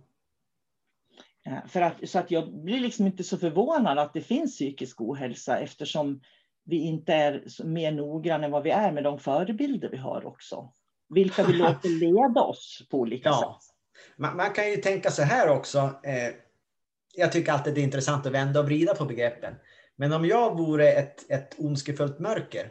Eh, 1.46 1.66
för 1.68 1.80
att, 1.80 2.08
så 2.08 2.18
att 2.18 2.30
jag 2.30 2.62
blir 2.62 2.80
liksom 2.80 3.06
inte 3.06 3.24
så 3.24 3.38
förvånad 3.38 3.98
att 3.98 4.14
det 4.14 4.20
finns 4.20 4.56
psykisk 4.56 5.00
ohälsa 5.00 5.58
eftersom 5.58 6.20
vi 6.64 6.76
inte 6.76 7.12
är 7.12 7.64
mer 7.64 7.92
noggranna 7.92 8.44
än 8.44 8.50
vad 8.50 8.62
vi 8.62 8.70
är 8.70 8.92
med 8.92 9.04
de 9.04 9.18
förebilder 9.18 9.88
vi 9.88 9.96
har 9.96 10.26
också. 10.26 10.72
Vilka 11.08 11.42
vi 11.42 11.52
låter 11.52 11.88
leda 12.00 12.40
oss 12.40 12.86
på 12.90 12.98
olika 12.98 13.28
ja. 13.28 13.60
sätt. 13.60 13.76
Man, 14.16 14.36
man, 14.36 14.52
kan 14.52 14.70
ju 14.70 14.76
tänka 14.76 15.10
så 15.10 15.22
här 15.22 15.48
också. 15.48 15.78
Eh, 15.78 16.34
jag 17.14 17.32
tycker 17.32 17.52
alltid 17.52 17.74
det 17.74 17.80
är 17.80 17.84
intressant 17.84 18.26
att 18.26 18.32
vända 18.32 18.60
och 18.60 18.66
vrida 18.66 18.94
på 18.94 19.04
begreppen. 19.04 19.54
Men 19.96 20.12
om 20.12 20.24
jag 20.24 20.58
vore 20.58 20.92
ett, 20.92 21.30
ett 21.30 21.54
ondskefullt 21.58 22.18
mörker, 22.18 22.70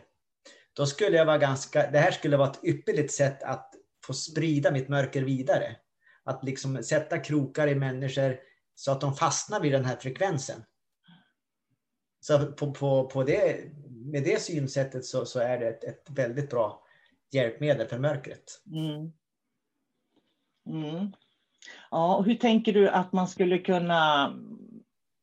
då 0.74 0.86
skulle 0.86 1.18
jag 1.18 1.26
vara 1.26 1.38
ganska, 1.38 1.92
det 1.92 2.00
här 2.00 2.12
skulle 2.12 2.38
vara 2.38 2.50
ett 2.50 2.64
ypperligt 2.64 3.14
sätt 3.14 3.44
att 3.44 3.74
få 4.06 4.14
sprida 4.14 4.72
mitt 4.72 4.90
mörker 4.90 5.22
vidare. 5.22 5.76
Att 6.24 6.44
liksom 6.44 6.84
sätta 6.84 7.18
krokar 7.18 7.68
i 7.68 7.76
människor, 7.76 8.38
så 8.80 8.92
att 8.92 9.02
de 9.02 9.16
fastnar 9.16 9.60
vid 9.60 9.72
den 9.72 9.86
här 9.86 9.96
frekvensen. 9.96 10.64
Så 12.20 12.52
på, 12.52 12.74
på, 12.74 13.08
på 13.08 13.24
det, 13.24 13.72
med 13.90 14.24
det 14.24 14.42
synsättet 14.42 15.06
så, 15.06 15.26
så 15.26 15.40
är 15.40 15.60
det 15.60 15.68
ett, 15.68 15.84
ett, 15.84 16.10
väldigt 16.10 16.50
bra 16.50 16.84
hjälpmedel 17.32 17.88
för 17.88 18.00
mörkret. 18.00 18.62
Mm. 18.72 19.12
Mm. 20.70 21.14
Ja, 21.92 22.16
och 22.16 22.26
hur 22.26 22.36
tänker 22.36 22.74
du 22.74 22.90
att 22.90 23.14
man 23.14 23.28
skulle 23.28 23.60
kunna, 23.60 24.28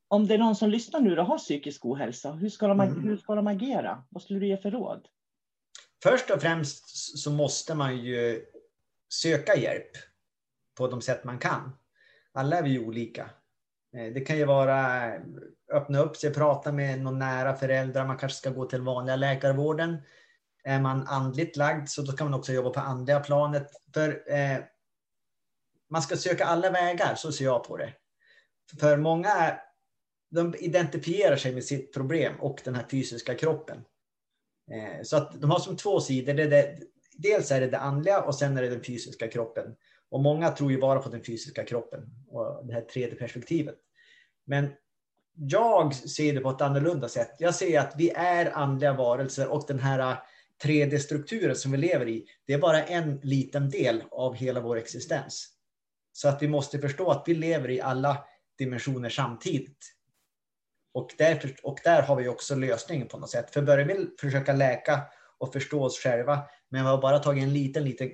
om 0.07 0.27
det 0.27 0.33
är 0.33 0.37
någon 0.37 0.55
som 0.55 0.69
lyssnar 0.69 0.99
nu 0.99 1.19
och 1.19 1.25
har 1.25 1.37
psykisk 1.37 1.85
ohälsa, 1.85 2.31
hur 2.31 2.49
ska, 2.49 2.67
de, 2.67 2.79
mm. 2.79 3.03
hur 3.03 3.17
ska 3.17 3.35
de 3.35 3.47
agera? 3.47 4.03
Vad 4.09 4.23
skulle 4.23 4.39
du 4.39 4.47
ge 4.47 4.57
för 4.57 4.71
råd? 4.71 5.07
Först 6.03 6.29
och 6.29 6.41
främst 6.41 6.87
så 7.17 7.31
måste 7.31 7.75
man 7.75 7.97
ju 7.97 8.45
söka 9.13 9.55
hjälp 9.55 9.91
på 10.75 10.87
de 10.87 11.01
sätt 11.01 11.23
man 11.23 11.39
kan. 11.39 11.77
Alla 12.31 12.57
är 12.57 12.63
vi 12.63 12.79
olika. 12.79 13.29
Eh, 13.95 14.13
det 14.13 14.21
kan 14.21 14.37
ju 14.37 14.45
vara 14.45 15.11
öppna 15.73 15.99
upp 15.99 16.17
sig, 16.17 16.33
prata 16.33 16.71
med 16.71 17.01
någon 17.01 17.19
nära 17.19 17.55
föräldrar. 17.55 18.05
Man 18.05 18.17
kanske 18.17 18.37
ska 18.37 18.49
gå 18.49 18.65
till 18.65 18.81
vanliga 18.81 19.15
läkarvården. 19.15 19.97
Är 20.63 20.79
man 20.79 21.07
andligt 21.07 21.57
lagd 21.57 21.89
så 21.89 22.01
då 22.01 22.11
kan 22.11 22.29
man 22.29 22.39
också 22.39 22.53
jobba 22.53 22.69
på 22.69 22.79
andliga 22.79 23.19
planet. 23.19 23.67
För 23.93 24.31
eh, 24.31 24.57
man 25.89 26.01
ska 26.01 26.17
söka 26.17 26.45
alla 26.45 26.71
vägar, 26.71 27.15
så 27.15 27.31
ser 27.31 27.45
jag 27.45 27.63
på 27.63 27.77
det. 27.77 27.93
För 28.79 28.97
många 28.97 29.59
de 30.29 30.55
identifierar 30.59 31.35
sig 31.35 31.53
med 31.53 31.63
sitt 31.63 31.93
problem 31.93 32.35
och 32.39 32.61
den 32.63 32.75
här 32.75 32.85
fysiska 32.91 33.35
kroppen. 33.35 33.77
Eh, 34.71 35.03
så 35.03 35.17
att 35.17 35.41
de 35.41 35.51
har 35.51 35.59
som 35.59 35.77
två 35.77 35.99
sidor. 35.99 36.33
Det 36.33 36.43
är 36.43 36.49
det, 36.49 36.79
dels 37.13 37.51
är 37.51 37.61
det 37.61 37.67
det 37.67 37.77
andliga 37.77 38.21
och 38.21 38.35
sen 38.35 38.57
är 38.57 38.61
det 38.61 38.69
den 38.69 38.83
fysiska 38.83 39.27
kroppen. 39.27 39.75
Och 40.09 40.21
många 40.21 40.51
tror 40.51 40.71
ju 40.71 40.79
bara 40.79 40.99
på 40.99 41.09
den 41.09 41.23
fysiska 41.23 41.65
kroppen 41.65 42.09
och 42.27 42.67
det 42.67 42.73
här 42.73 42.81
tredje 42.81 43.15
perspektivet. 43.15 43.75
Men 44.45 44.73
jag 45.35 45.95
ser 45.95 46.33
det 46.33 46.39
på 46.39 46.49
ett 46.49 46.61
annorlunda 46.61 47.09
sätt. 47.09 47.35
Jag 47.39 47.55
ser 47.55 47.79
att 47.79 47.93
vi 47.97 48.09
är 48.09 48.57
andliga 48.57 48.93
varelser 48.93 49.47
och 49.47 49.65
den 49.67 49.79
här 49.79 50.19
3D-strukturen 50.63 51.55
som 51.55 51.71
vi 51.71 51.77
lever 51.77 52.07
i, 52.07 52.25
det 52.45 52.53
är 52.53 52.59
bara 52.59 52.83
en 52.83 53.19
liten 53.23 53.69
del 53.69 54.03
av 54.11 54.35
hela 54.35 54.59
vår 54.59 54.77
existens. 54.77 55.47
Så 56.11 56.29
att 56.29 56.41
vi 56.41 56.47
måste 56.47 56.79
förstå 56.79 57.09
att 57.11 57.23
vi 57.25 57.33
lever 57.33 57.69
i 57.69 57.81
alla 57.81 58.25
dimensioner 58.57 59.09
samtidigt. 59.09 59.93
Och, 60.93 61.09
därför, 61.17 61.55
och 61.63 61.79
där 61.83 62.01
har 62.01 62.15
vi 62.15 62.27
också 62.27 62.55
lösningen 62.55 63.07
på 63.07 63.17
något 63.17 63.29
sätt. 63.29 63.53
För 63.53 63.61
börjar 63.61 63.85
vi 63.85 64.09
försöka 64.21 64.53
läka 64.53 65.01
och 65.37 65.53
förstå 65.53 65.83
oss 65.83 65.99
själva, 65.99 66.41
men 66.69 66.83
vi 66.83 66.89
har 66.89 67.01
bara 67.01 67.19
tagit 67.19 67.43
en 67.43 67.53
liten, 67.53 67.83
liten 67.83 68.11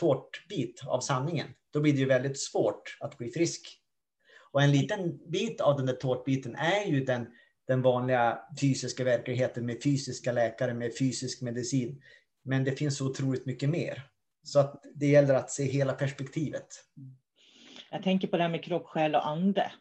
tårtbit 0.00 0.82
av 0.86 1.00
sanningen, 1.00 1.48
då 1.72 1.80
blir 1.80 1.92
det 1.92 1.98
ju 1.98 2.06
väldigt 2.06 2.40
svårt 2.40 2.96
att 3.00 3.18
bli 3.18 3.30
frisk. 3.30 3.78
Och 4.52 4.62
en 4.62 4.72
liten 4.72 5.30
bit 5.30 5.60
av 5.60 5.76
den 5.76 5.86
där 5.86 5.94
tårtbiten 5.94 6.56
är 6.56 6.84
ju 6.86 7.04
den, 7.04 7.26
den 7.66 7.82
vanliga 7.82 8.38
fysiska 8.60 9.04
verkligheten 9.04 9.66
med 9.66 9.82
fysiska 9.82 10.32
läkare, 10.32 10.74
med 10.74 10.98
fysisk 10.98 11.42
medicin. 11.42 12.02
Men 12.44 12.64
det 12.64 12.72
finns 12.72 12.96
så 12.96 13.06
otroligt 13.06 13.46
mycket 13.46 13.68
mer. 13.68 14.02
Så 14.42 14.58
att 14.58 14.82
det 14.94 15.06
gäller 15.06 15.34
att 15.34 15.50
se 15.50 15.64
hela 15.64 15.92
perspektivet. 15.92 16.66
Jag 17.90 18.02
tänker 18.02 18.28
på 18.28 18.36
det 18.36 18.42
här 18.42 18.50
med 18.50 18.64
kropp, 18.64 18.86
själ 18.86 19.14
och 19.14 19.28
ande. 19.28 19.72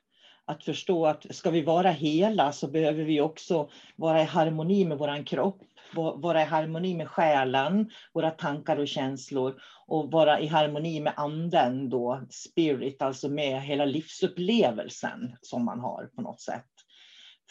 Att 0.45 0.63
förstå 0.63 1.05
att 1.05 1.35
ska 1.35 1.49
vi 1.49 1.61
vara 1.61 1.91
hela 1.91 2.51
så 2.51 2.67
behöver 2.67 3.03
vi 3.03 3.21
också 3.21 3.69
vara 3.95 4.21
i 4.21 4.25
harmoni 4.25 4.85
med 4.85 4.97
vår 4.97 5.25
kropp, 5.25 5.61
vara 5.95 6.41
i 6.41 6.45
harmoni 6.45 6.95
med 6.95 7.09
själen, 7.09 7.91
våra 8.13 8.31
tankar 8.31 8.77
och 8.77 8.87
känslor 8.87 9.61
och 9.87 10.11
vara 10.11 10.39
i 10.39 10.47
harmoni 10.47 10.99
med 10.99 11.13
anden 11.17 11.89
då, 11.89 12.21
spirit, 12.29 13.01
alltså 13.01 13.29
med 13.29 13.61
hela 13.61 13.85
livsupplevelsen 13.85 15.37
som 15.41 15.65
man 15.65 15.79
har 15.79 16.05
på 16.15 16.21
något 16.21 16.41
sätt. 16.41 16.69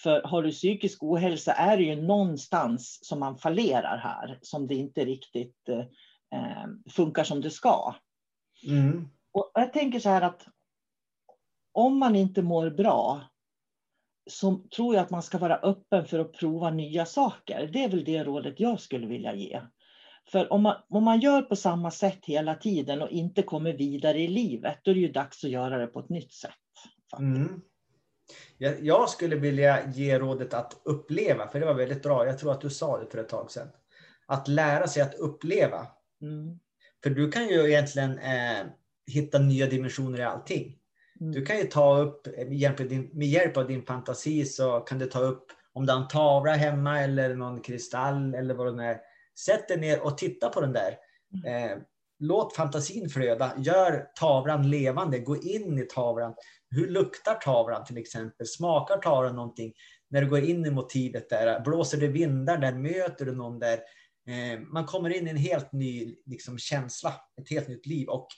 För 0.03 0.23
har 0.23 0.43
du 0.43 0.51
psykisk 0.51 1.03
ohälsa 1.03 1.53
är 1.53 1.77
det 1.77 1.83
ju 1.83 2.03
någonstans 2.03 2.99
som 3.03 3.21
man 3.21 3.39
fallerar 3.39 3.99
här, 3.99 4.39
som 4.43 4.67
det 4.67 4.75
inte 4.75 5.05
riktigt 5.05 5.69
eh, 6.35 6.67
funkar 6.91 7.25
som 7.25 7.41
det 7.41 7.51
ska. 7.51 7.95
Mm. 8.67 9.09
Och 9.33 9.51
jag 9.55 9.73
tänker 9.73 9.99
så 10.01 10.09
här 10.09 10.23
att 10.23 10.47
om 11.73 11.99
man 11.99 12.17
inte 12.17 12.43
mår 12.43 12.71
bra, 12.71 13.30
så 14.27 14.65
tror 14.77 14.95
jag 14.95 15.03
att 15.03 15.11
man 15.11 15.23
ska 15.23 15.39
vara 15.39 15.57
öppen 15.57 16.07
för 16.07 16.19
att 16.19 16.33
prova 16.33 16.71
nya 16.71 17.07
saker. 17.07 17.71
Det 17.73 17.85
är 17.85 17.89
väl 17.89 18.05
det 18.05 18.25
rådet 18.25 18.61
jag 18.61 18.81
skulle 18.81 19.07
vilja 19.07 19.35
ge. 19.35 19.61
För 20.33 20.53
om 20.53 20.63
man, 20.63 20.77
om 20.89 21.05
man 21.05 21.21
gör 21.21 21.43
på 21.43 21.57
samma 21.57 21.91
sätt 21.91 22.19
hela 22.23 22.55
tiden 22.55 23.03
och 23.03 23.11
inte 23.11 23.43
kommer 23.43 23.73
vidare 23.73 24.19
i 24.19 24.29
livet, 24.29 24.79
då 24.83 24.91
är 24.91 24.95
det 24.95 25.01
ju 25.01 25.13
dags 25.13 25.45
att 25.45 25.51
göra 25.51 25.79
det 25.79 25.87
på 25.87 26.01
ett 26.01 26.09
nytt 26.09 26.33
sätt. 26.33 26.51
Mm. 27.19 27.61
Jag 28.81 29.09
skulle 29.09 29.37
vilja 29.37 29.91
ge 29.91 30.19
rådet 30.19 30.55
att 30.55 30.81
uppleva, 30.85 31.49
för 31.49 31.61
det 31.61 31.67
var 31.67 31.75
väldigt 31.75 32.03
bra. 32.03 32.27
Jag 32.27 32.39
tror 32.39 32.53
att 32.53 32.61
du 32.61 32.71
sa 32.71 32.99
det 32.99 33.11
för 33.11 33.19
ett 33.19 33.29
tag 33.29 33.51
sedan. 33.51 33.69
Att 34.27 34.49
lära 34.49 34.89
sig 34.89 35.03
att 35.03 35.15
uppleva. 35.15 35.87
Mm. 36.23 36.59
För 37.03 37.11
du 37.11 37.31
kan 37.31 37.49
ju 37.49 37.71
egentligen 37.71 38.19
eh, 38.19 38.67
hitta 39.07 39.39
nya 39.39 39.67
dimensioner 39.67 40.19
i 40.19 40.25
allting. 40.25 40.80
Mm. 41.21 41.33
Du 41.33 41.45
kan 41.45 41.59
ju 41.59 41.65
ta 41.65 41.99
upp, 41.99 42.27
med 42.27 42.59
hjälp, 42.59 42.81
av 42.81 42.89
din, 42.89 43.11
med 43.13 43.29
hjälp 43.29 43.57
av 43.57 43.67
din 43.67 43.83
fantasi 43.83 44.45
så 44.45 44.81
kan 44.81 44.99
du 44.99 45.07
ta 45.07 45.19
upp 45.19 45.47
om 45.73 45.87
du 45.87 45.93
har 45.93 46.01
en 46.01 46.09
tavla 46.09 46.53
hemma 46.53 47.01
eller 47.01 47.35
någon 47.35 47.61
kristall 47.61 48.35
eller 48.35 48.55
vad 48.55 48.77
det 48.77 48.85
är. 48.85 49.01
Sätt 49.39 49.69
dig 49.69 49.81
ner 49.81 50.01
och 50.01 50.19
titta 50.19 50.49
på 50.49 50.61
den 50.61 50.73
där. 50.73 50.97
Mm. 51.35 51.71
Eh, 51.73 51.79
låt 52.19 52.57
fantasin 52.57 53.09
flöda. 53.09 53.53
Gör 53.59 54.07
tavlan 54.21 54.71
levande. 54.71 55.19
Gå 55.19 55.37
in 55.37 55.79
i 55.79 55.83
tavlan. 55.83 56.35
Hur 56.71 56.91
luktar 56.91 57.35
tavlan 57.35 57.85
till 57.85 57.99
exempel? 57.99 58.47
Smakar 58.47 58.97
tavlan 58.97 59.37
någonting? 59.37 59.73
När 60.11 60.23
du 60.23 60.31
går 60.31 60.41
in 60.41 60.67
i 60.67 60.71
motivet 60.71 61.31
där. 61.31 61.61
Blåser 61.61 61.99
det 61.99 62.09
vindar 62.09 62.59
där? 62.59 62.73
Möter 62.73 63.25
du 63.25 63.35
någon 63.35 63.59
där? 63.59 63.81
Eh, 64.29 64.61
man 64.61 64.87
kommer 64.87 65.11
in 65.11 65.27
i 65.27 65.31
en 65.31 65.37
helt 65.37 65.73
ny 65.73 66.17
liksom, 66.27 66.59
känsla. 66.59 67.15
Ett 67.41 67.51
helt 67.51 67.69
nytt 67.69 67.87
liv. 67.87 68.09
Och 68.09 68.29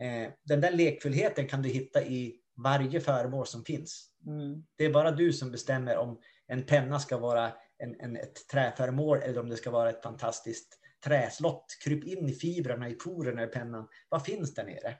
eh, 0.00 0.32
den 0.44 0.60
där 0.60 0.72
lekfullheten 0.72 1.46
kan 1.46 1.62
du 1.62 1.68
hitta 1.68 2.04
i 2.04 2.34
varje 2.64 3.00
föremål 3.00 3.46
som 3.46 3.64
finns. 3.64 4.10
Mm. 4.26 4.64
Det 4.76 4.84
är 4.84 4.90
bara 4.90 5.10
du 5.10 5.32
som 5.32 5.50
bestämmer 5.50 5.96
om 5.96 6.20
en 6.46 6.62
penna 6.62 6.98
ska 6.98 7.18
vara 7.18 7.52
en, 7.78 8.00
en, 8.00 8.16
ett 8.16 8.48
träföremål 8.52 9.18
eller 9.18 9.40
om 9.40 9.48
det 9.48 9.56
ska 9.56 9.70
vara 9.70 9.90
ett 9.90 10.02
fantastiskt 10.02 10.78
träslott. 11.04 11.66
Kryp 11.84 12.04
in 12.04 12.28
i 12.28 12.32
fibrerna, 12.32 12.88
i 12.88 12.94
porerna 12.94 13.44
i 13.44 13.46
pennan. 13.46 13.88
Vad 14.08 14.24
finns 14.24 14.54
där 14.54 14.64
nere? 14.64 14.94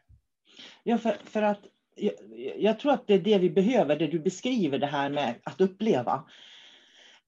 Ja, 0.82 0.98
för, 0.98 1.16
för 1.24 1.42
att 1.42 1.60
jag, 1.96 2.14
jag, 2.58 2.80
tror 2.80 2.92
att 2.92 3.06
det 3.06 3.14
är 3.14 3.18
det 3.18 3.38
vi 3.38 3.50
behöver, 3.50 3.96
det 3.96 4.06
du 4.06 4.18
beskriver 4.18 4.78
det 4.78 4.86
här 4.86 5.10
med 5.10 5.34
att 5.42 5.60
uppleva. 5.60 6.24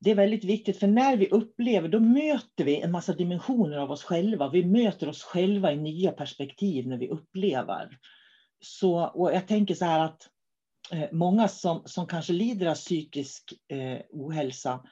Det 0.00 0.10
är 0.10 0.14
väldigt 0.14 0.44
viktigt, 0.44 0.78
för 0.78 0.86
när 0.86 1.16
vi 1.16 1.28
upplever, 1.28 1.88
då 1.88 2.00
möter 2.00 2.64
vi 2.64 2.80
en 2.80 2.92
massa 2.92 3.12
dimensioner 3.12 3.76
av 3.76 3.90
oss 3.90 4.04
själva. 4.04 4.48
Vi 4.48 4.64
möter 4.64 5.08
oss 5.08 5.22
själva 5.22 5.72
i 5.72 5.76
nya 5.76 6.12
perspektiv 6.12 6.86
när 6.88 6.98
vi 6.98 7.08
upplever. 7.08 7.98
Så, 8.60 9.06
och 9.06 9.32
jag 9.32 9.48
tänker 9.48 9.74
så 9.74 9.84
här 9.84 10.04
att 10.04 10.28
eh, 10.92 11.08
många 11.12 11.48
som, 11.48 11.82
som 11.84 12.06
kanske 12.06 12.32
lider 12.32 12.66
av 12.66 12.74
psykisk 12.74 13.52
eh, 13.68 14.00
ohälsa, 14.10 14.84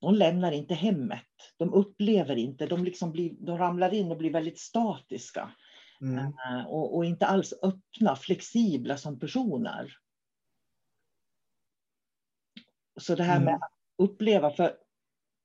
de 0.00 0.14
lämnar 0.14 0.52
inte 0.52 0.74
hemmet. 0.74 1.22
De 1.56 1.74
upplever 1.74 2.36
inte, 2.36 2.66
de, 2.66 2.84
liksom 2.84 3.12
blir, 3.12 3.34
de 3.46 3.58
ramlar 3.58 3.94
in 3.94 4.10
och 4.10 4.16
blir 4.16 4.32
väldigt 4.32 4.58
statiska. 4.58 5.54
Mm. 6.00 6.24
Uh, 6.26 6.66
och, 6.66 6.96
och, 6.96 7.04
inte 7.04 7.26
alls 7.26 7.54
öppna, 7.62 8.16
flexibla 8.16 8.96
som 8.96 9.18
personer. 9.18 9.92
Så 13.00 13.14
det 13.14 13.22
här 13.22 13.36
mm. 13.36 13.44
med 13.44 13.54
att 13.54 13.75
uppleva, 13.98 14.50
för 14.50 14.76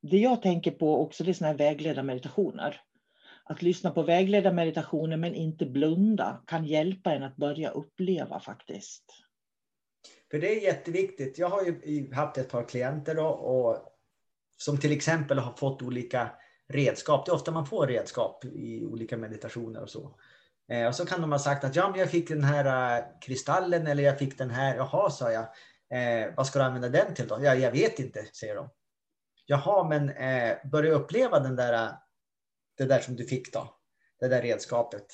det 0.02 0.18
jag 0.18 0.42
tänker 0.42 0.72
på 0.72 1.02
också 1.02 1.24
det 1.24 1.32
är 1.32 1.34
såna 1.34 1.48
här 1.48 1.58
vägledda 1.58 2.04
meditationer. 2.04 2.82
Att 3.44 3.62
lyssna 3.62 3.92
på 3.92 4.04
vägledda 4.04 4.52
meditationer 4.52 5.18
men 5.18 5.36
inte 5.36 5.66
blunda 5.66 6.44
kan 6.48 6.66
hjälpa 6.66 7.14
en 7.14 7.24
att 7.24 7.36
börja 7.36 7.70
uppleva 7.70 8.40
faktiskt. 8.40 9.04
För 10.32 10.40
det 10.40 10.58
är 10.58 10.64
jätteviktigt. 10.64 11.38
Jag 11.38 11.50
har 11.50 11.64
ju 11.64 12.14
haft 12.14 12.38
ett 12.38 12.50
par 12.50 12.64
klienter 12.64 13.16
då, 13.16 13.28
och 13.28 13.78
som 14.58 14.78
till 14.78 14.92
exempel 14.92 15.38
har 15.38 15.54
fått 15.54 15.82
olika 15.82 16.32
redskap. 16.70 17.26
Det 17.26 17.32
är 17.32 17.36
ofta 17.36 17.52
man 17.52 17.66
får 17.66 17.88
redskap 17.88 18.46
i 18.46 18.86
olika 18.86 19.18
meditationer 19.18 19.82
och 19.82 19.90
så. 19.90 20.16
Eh, 20.72 20.88
och 20.88 20.96
så 20.96 21.06
kan 21.06 21.22
de 21.22 21.32
ha 21.32 21.40
sagt 21.40 21.64
att 21.64 21.76
ja, 21.76 21.90
men 21.90 22.00
jag 22.00 22.12
fick 22.12 22.30
den 22.30 22.44
här 22.44 22.98
eh, 22.98 23.04
kristallen 23.22 23.88
eller 23.88 24.04
jag 24.04 24.20
fick 24.20 24.38
den 24.38 24.50
här. 24.50 24.76
Jaha, 24.76 25.10
sa 25.10 25.32
jag. 25.32 25.48
Eh, 25.92 26.34
vad 26.38 26.48
ska 26.48 26.60
du 26.60 26.66
använda 26.66 26.90
den 26.90 27.14
till 27.14 27.28
då? 27.28 27.40
Ja, 27.44 27.56
jag 27.56 27.72
vet 27.72 28.00
inte, 28.00 28.26
säger 28.34 28.56
de. 28.56 28.70
Jaha, 29.46 29.88
men 29.90 30.10
eh, 30.10 30.58
börja 30.72 30.92
uppleva 30.92 31.40
den 31.40 31.56
där, 31.56 31.92
det 32.78 32.86
där 32.86 33.00
som 33.00 33.16
du 33.16 33.26
fick 33.26 33.54
då. 33.54 33.76
Det 34.20 34.28
där 34.28 34.42
redskapet. 34.42 35.06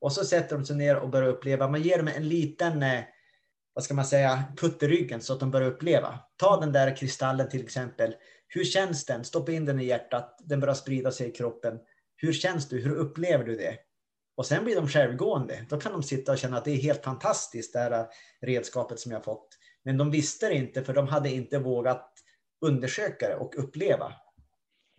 Och 0.00 0.12
så 0.12 0.24
sätter 0.24 0.56
de 0.56 0.64
sig 0.64 0.76
ner 0.76 0.96
och 0.96 1.10
börjar 1.10 1.28
uppleva. 1.28 1.68
Man 1.68 1.82
ger 1.82 1.98
dem 1.98 2.08
en 2.08 2.28
liten 2.28 2.82
eh, 2.82 3.04
vad 3.74 3.84
ska 3.84 3.94
man 3.94 4.04
säga, 4.04 4.44
putt 4.56 4.82
i 4.82 4.88
ryggen 4.88 5.20
så 5.20 5.32
att 5.32 5.40
de 5.40 5.50
börjar 5.50 5.70
uppleva. 5.70 6.18
Ta 6.36 6.60
den 6.60 6.72
där 6.72 6.96
kristallen 6.96 7.48
till 7.48 7.62
exempel. 7.62 8.14
Hur 8.48 8.64
känns 8.64 9.04
den? 9.04 9.24
Stoppa 9.24 9.52
in 9.52 9.64
den 9.64 9.80
i 9.80 9.84
hjärtat. 9.84 10.38
Den 10.44 10.60
börjar 10.60 10.74
sprida 10.74 11.12
sig 11.12 11.28
i 11.28 11.32
kroppen. 11.32 11.78
Hur 12.16 12.32
känns 12.32 12.68
du? 12.68 12.80
Hur 12.80 12.94
upplever 12.94 13.44
du 13.44 13.56
det? 13.56 13.78
Och 14.36 14.46
sen 14.46 14.64
blir 14.64 14.76
de 14.76 14.88
självgående. 14.88 15.66
Då 15.68 15.80
kan 15.80 15.92
de 15.92 16.02
sitta 16.02 16.32
och 16.32 16.38
känna 16.38 16.56
att 16.56 16.64
det 16.64 16.70
är 16.70 16.76
helt 16.76 17.04
fantastiskt 17.04 17.72
det 17.72 17.78
här 17.78 18.06
redskapet 18.40 19.00
som 19.00 19.12
jag 19.12 19.24
fått. 19.24 19.48
Men 19.84 19.98
de 19.98 20.10
visste 20.10 20.48
det 20.48 20.54
inte 20.54 20.84
för 20.84 20.94
de 20.94 21.08
hade 21.08 21.30
inte 21.30 21.58
vågat 21.58 22.12
undersöka 22.60 23.28
det 23.28 23.36
och 23.36 23.58
uppleva 23.58 24.12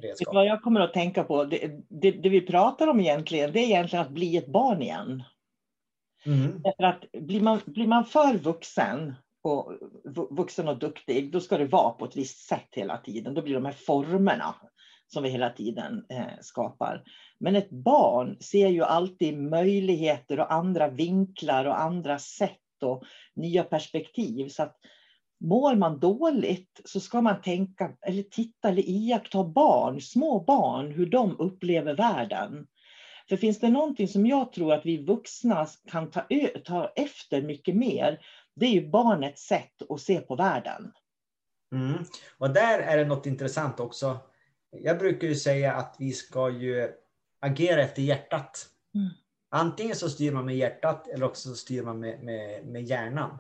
redskapet. 0.02 0.36
Vad 0.36 0.46
jag 0.46 0.62
kommer 0.62 0.80
att 0.80 0.94
tänka 0.94 1.24
på, 1.24 1.44
det, 1.44 1.72
det, 1.90 2.12
det, 2.12 2.30
vi 2.30 2.42
pratar 2.42 2.88
om 2.88 3.00
egentligen, 3.00 3.52
det 3.52 3.60
är 3.60 3.64
egentligen 3.64 4.06
att 4.06 4.12
bli 4.12 4.38
ett 4.38 4.48
barn 4.48 4.82
igen. 4.82 5.24
Mm. 6.26 6.62
Därför 6.62 6.84
att 6.84 7.12
blir 7.12 7.42
man, 7.42 7.60
blir 7.66 7.88
man 7.88 8.06
för 8.06 8.38
vuxen 8.38 9.14
och 9.42 9.74
vuxen 10.30 10.68
och 10.68 10.80
duktig, 10.80 11.32
då 11.32 11.40
ska 11.40 11.58
det 11.58 11.66
vara 11.66 11.90
på 11.90 12.06
ett 12.06 12.16
visst 12.16 12.48
sätt 12.48 12.70
hela 12.72 12.98
tiden. 12.98 13.34
Då 13.34 13.42
blir 13.42 13.54
de 13.54 13.66
här 13.66 13.72
formerna 13.72 14.56
som 15.08 15.24
vi 15.24 15.30
hela 15.30 15.50
tiden 15.50 16.06
eh, 16.10 16.40
skapar. 16.42 17.04
Men 17.40 17.56
ett 17.56 17.70
barn 17.70 18.38
ser 18.40 18.68
ju 18.68 18.84
alltid 18.84 19.38
möjligheter 19.38 20.40
och 20.40 20.54
andra 20.54 20.88
vinklar 20.88 21.66
och 21.66 21.82
andra 21.82 22.20
sätt 22.20 22.60
och 22.84 23.04
nya 23.36 23.64
perspektiv. 23.64 24.50
Så 24.50 24.64
att 24.64 24.78
mår 25.40 25.76
man 25.76 26.00
dåligt 26.00 26.82
så 26.86 27.00
ska 27.00 27.22
man 27.22 27.42
tänka 27.42 27.92
eller 28.02 28.24
titta 28.24 28.70
eller 28.70 28.90
iaktta 28.90 29.44
barn, 29.44 30.02
små 30.02 30.40
barn, 30.40 30.92
hur 30.92 31.06
de 31.06 31.40
upplever 31.40 31.96
världen. 31.96 32.68
För 33.30 33.38
finns 33.38 33.60
det 33.60 33.70
någonting 33.70 34.08
som 34.08 34.26
jag 34.26 34.54
tror 34.54 34.74
att 34.74 34.86
vi 34.86 35.06
vuxna 35.06 35.68
kan 35.92 36.12
ta, 36.12 36.28
ta 36.66 36.92
efter 36.96 37.42
mycket 37.42 37.76
mer, 37.76 38.20
det 38.56 38.66
är 38.66 38.72
ju 38.72 38.90
barnets 38.90 39.48
sätt 39.48 39.82
att 39.90 40.02
se 40.02 40.20
på 40.20 40.36
världen. 40.36 40.92
Mm. 41.72 42.06
Och 42.38 42.50
där 42.50 42.80
är 42.80 42.98
det 42.98 43.06
något 43.06 43.26
intressant 43.26 43.80
också. 43.80 44.18
Jag 44.72 45.00
brukar 45.00 45.28
ju 45.28 45.36
säga 45.36 45.74
att 45.74 45.96
vi 46.00 46.12
ska 46.12 46.50
ju 46.50 46.92
agera 47.40 47.82
efter 47.82 48.02
hjärtat. 48.02 48.68
Mm. 48.96 49.10
Antingen 49.56 49.96
så 49.96 50.10
styr 50.10 50.32
man 50.32 50.46
med 50.46 50.56
hjärtat 50.56 51.08
eller 51.08 51.26
också 51.26 51.50
så 51.50 51.56
styr 51.56 51.84
man 51.84 52.00
med, 52.00 52.24
med, 52.24 52.66
med 52.66 52.84
hjärnan. 52.84 53.38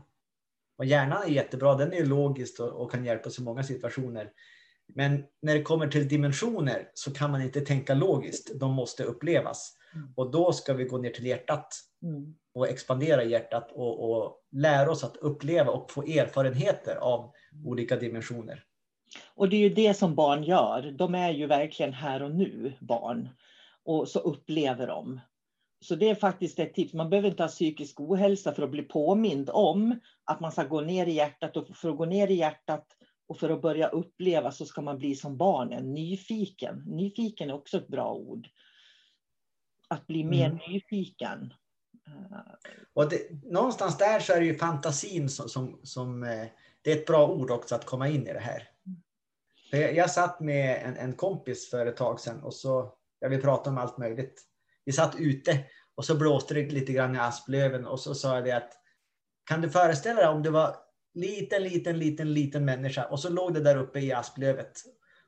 Och 0.78 0.86
hjärnan 0.86 1.24
är 1.24 1.28
jättebra, 1.28 1.76
den 1.76 1.94
är 1.94 2.06
logisk 2.06 2.60
och, 2.60 2.68
och 2.68 2.92
kan 2.92 3.06
hjälpa 3.06 3.30
oss 3.30 3.40
i 3.40 3.44
många 3.44 3.64
situationer. 3.64 4.32
Men 4.88 5.24
när 5.42 5.56
det 5.56 5.62
kommer 5.62 5.88
till 5.88 6.08
dimensioner 6.08 6.92
så 6.94 7.14
kan 7.14 7.32
man 7.32 7.42
inte 7.42 7.62
tänka 7.62 7.94
logiskt, 7.94 8.60
de 8.60 8.74
måste 8.74 9.04
upplevas. 9.04 9.78
Mm. 9.94 10.14
Och 10.16 10.32
då 10.32 10.54
ska 10.54 10.74
vi 10.74 10.84
gå 10.84 10.98
ner 10.98 11.10
till 11.10 11.26
hjärtat 11.26 11.74
mm. 12.04 12.36
och 12.54 12.70
expandera 12.70 13.24
hjärtat 13.24 13.72
och, 13.72 14.12
och 14.12 14.38
lära 14.52 14.92
oss 14.92 15.04
att 15.04 15.18
uppleva 15.18 15.72
och 15.72 15.92
få 15.92 16.02
erfarenheter 16.04 16.96
av 16.96 17.32
olika 17.66 17.96
dimensioner. 17.96 18.64
Och 19.36 19.50
det 19.50 19.56
är 19.56 19.70
ju 19.70 19.76
det 19.76 19.94
som 19.94 20.16
barn 20.16 20.44
gör. 20.44 20.96
De 20.98 21.16
är 21.16 21.32
ju 21.32 21.48
verkligen 21.48 21.94
här 21.94 22.24
och 22.24 22.32
nu, 22.32 22.74
barn. 22.80 23.30
Och 23.84 24.08
så 24.08 24.20
upplever 24.20 24.88
de. 24.88 25.20
Så 25.86 25.96
det 25.96 26.10
är 26.10 26.16
faktiskt 26.16 26.60
ett 26.60 26.74
tips. 26.74 26.94
Man 26.94 27.10
behöver 27.10 27.30
inte 27.30 27.44
ha 27.44 27.48
psykisk 27.48 28.00
ohälsa 28.00 28.54
för 28.54 28.64
att 28.64 28.72
bli 28.72 28.84
påmind 28.84 29.50
om 29.54 30.00
att 30.24 30.40
man 30.40 30.52
ska 30.52 30.64
gå 30.64 30.82
ner 30.82 31.06
i 31.06 31.12
hjärtat. 31.12 31.58
Och 31.58 31.68
för 31.76 31.90
att 31.90 31.98
gå 31.98 32.06
ner 32.06 32.28
i 32.28 32.34
hjärtat 32.34 32.88
och 33.28 33.38
för 33.38 33.50
att 33.50 33.62
börja 33.62 33.88
uppleva 33.88 34.52
så 34.52 34.66
ska 34.66 34.82
man 34.82 34.98
bli 34.98 35.16
som 35.16 35.38
barnen, 35.38 35.94
nyfiken. 35.94 36.84
Nyfiken 36.86 37.50
är 37.50 37.54
också 37.54 37.78
ett 37.78 37.88
bra 37.88 38.14
ord. 38.14 38.48
Att 39.88 40.08
bli 40.08 40.24
mer 40.24 40.46
mm. 40.46 40.60
nyfiken. 40.68 41.54
Och 42.94 43.10
det, 43.10 43.44
någonstans 43.44 43.98
där 43.98 44.20
så 44.20 44.34
är 44.34 44.40
det 44.40 44.46
ju 44.46 44.58
fantasin 44.58 45.30
som, 45.30 45.50
som, 45.50 45.80
som, 45.84 46.24
eh, 46.24 46.48
det 46.82 46.92
är 46.92 46.96
ett 46.96 47.08
bra 47.08 47.28
ord 47.28 47.52
också 47.52 47.76
att 47.76 47.86
komma 47.86 48.08
in 48.08 48.28
i 48.28 48.34
det 48.34 48.40
här. 48.40 48.70
För 49.70 49.78
jag, 49.78 49.96
jag 49.96 50.12
satt 50.12 50.40
med 50.40 50.82
en, 50.86 50.98
en 50.98 51.14
kompis 51.14 51.70
för 51.70 51.86
ett 51.86 51.98
tag 51.98 52.20
sedan 52.20 52.44
och 52.44 52.54
så, 52.54 52.94
ja, 53.20 53.28
vi 53.28 53.42
pratade 53.42 53.70
om 53.70 53.78
allt 53.78 53.98
möjligt. 53.98 54.55
Vi 54.86 54.92
satt 54.92 55.16
ute 55.20 55.60
och 55.96 56.06
så 56.06 56.16
blåste 56.16 56.54
det 56.54 56.72
lite 56.72 56.94
grann 56.94 57.16
i 57.16 57.20
asplöven 57.20 57.86
och 57.86 58.00
så 58.00 58.16
sa 58.16 58.36
jag 58.36 58.46
det 58.46 58.52
att 58.52 58.72
kan 59.50 59.62
du 59.62 59.70
föreställa 59.70 60.20
dig 60.20 60.30
om 60.30 60.44
det 60.44 60.50
var 60.50 60.76
liten, 61.14 61.64
liten, 61.64 62.00
liten, 62.00 62.34
liten 62.34 62.66
människa 62.66 63.06
och 63.06 63.20
så 63.20 63.30
låg 63.30 63.54
det 63.54 63.60
där 63.60 63.78
uppe 63.78 64.00
i 64.00 64.14
asplövet. 64.14 64.72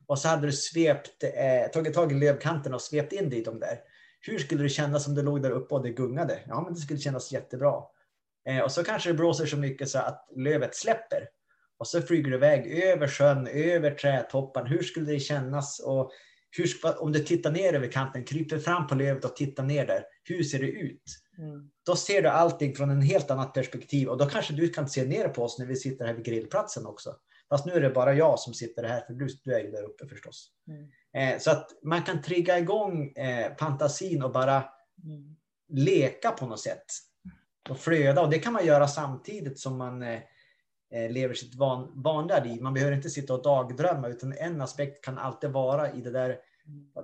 Och 0.08 0.20
så 0.20 0.28
hade 0.28 0.48
du 0.48 0.52
svept, 0.52 1.24
eh, 1.24 1.72
tagit 1.74 1.93
tag 1.93 2.12
i 2.12 2.15
lövkanten 2.15 2.74
och 2.74 2.82
svept 2.82 3.13
in 3.13 3.30
dit 3.30 3.46
de 3.46 3.60
där. 3.60 3.80
Hur 4.22 4.39
skulle 4.39 4.63
det 4.63 4.70
kännas 4.70 5.08
om 5.08 5.15
det 5.15 5.22
låg 5.22 5.41
där 5.41 5.52
uppe 5.52 5.76
och 5.76 5.84
det 5.84 5.89
gungade? 5.89 6.39
Ja, 6.48 6.62
men 6.62 6.74
det 6.74 6.80
skulle 6.80 7.00
kännas 7.00 7.32
jättebra. 7.32 7.84
Eh, 8.50 8.60
och 8.60 8.72
så 8.72 8.84
kanske 8.84 9.10
det 9.10 9.13
blåser 9.13 9.46
så 9.46 9.58
mycket 9.58 9.89
så 9.89 10.00
att 10.00 10.28
lövet 10.36 10.76
släpper. 10.76 11.30
och 11.80 11.88
så 11.88 12.02
flyger 12.02 12.30
du 12.30 12.36
iväg 12.36 12.84
över 12.84 13.08
sjön, 13.08 13.48
över 13.48 13.91
trädtopparna. 13.91 14.70
Hur 14.70 14.84
skulle 14.84 15.12
det 15.12 15.20
kännas? 15.20 15.80
Och 15.80 16.12
hur, 16.58 17.02
om 17.02 17.12
du 17.12 17.20
tittar 17.20 17.52
ner 17.52 17.74
över 17.74 17.88
kanten, 17.88 18.24
kryper 18.24 18.60
fram 18.60 18.88
på 18.88 18.96
lövet 18.96 19.26
och 19.26 19.36
tittar 19.36 19.63
ner 19.63 19.88
där. 19.88 20.04
Hur 20.24 20.43
ser 20.43 20.60
det 20.60 20.67
ut? 20.67 21.04
Mm. 21.38 21.70
Då 21.86 21.96
ser 21.96 22.22
du 22.22 22.30
allting 22.30 22.76
från 22.76 22.89
en 22.89 23.02
helt 23.02 23.32
annat 23.32 23.54
perspektiv 23.54 24.08
och 24.08 24.17
då 24.17 24.26
kanske 24.26 24.54
du 24.54 24.70
kan 24.70 24.89
se 24.89 25.06
ner 25.06 25.28
på 25.28 25.43
oss 25.43 25.60
när 25.60 25.65
vi 25.65 25.76
sitter 25.76 26.06
här 26.06 26.13
vid 26.13 26.26
grillplatsen 26.26 26.86
också. 26.86 27.15
Fast 27.50 27.65
nu 27.65 27.72
är 27.72 27.82
det 27.82 27.89
bara 27.89 28.13
jag 28.13 28.39
som 28.39 28.54
sitter 28.54 28.84
här, 28.84 29.02
för 29.02 29.13
du, 29.13 29.28
du 29.43 29.54
är 29.54 29.60
ju 29.60 29.72
där 29.72 29.84
uppe 29.84 30.08
förstås. 30.08 30.52
Mm. 30.67 30.89
Eh, 31.34 31.39
så 31.39 31.52
att 31.52 31.70
man 31.84 32.04
kan 32.04 32.22
trigga 32.22 32.60
igång 32.60 33.12
eh, 33.12 33.56
fantasin 33.60 34.24
och 34.24 34.32
bara 34.32 34.63
mm. 35.04 35.36
leka 35.70 36.32
på 36.32 36.46
något 36.46 36.60
sätt. 36.60 36.86
Och 37.70 37.80
flöda. 37.80 38.22
Och 38.22 38.30
det 38.30 38.39
kan 38.39 38.54
man 38.54 38.65
göra 38.65 38.88
samtidigt 38.88 39.60
som 39.60 39.78
man 39.78 40.04
eh, 40.04 40.20
eh, 40.93 41.12
lever 41.12 41.34
sitt 41.34 41.56
van, 41.56 42.04
vanliga 42.04 42.43
liv. 42.43 42.62
Man 42.62 42.74
behöver 42.74 42.96
inte 42.96 43.10
sitta 43.10 43.34
och 43.34 43.43
dagdrömma, 43.43 44.08
utan 44.08 44.34
en 44.34 44.62
aspekt 44.62 45.04
kan 45.04 45.17
alltid 45.17 45.50
vara 45.50 45.93
i 45.93 46.02
det 46.02 46.12
där 46.12 46.38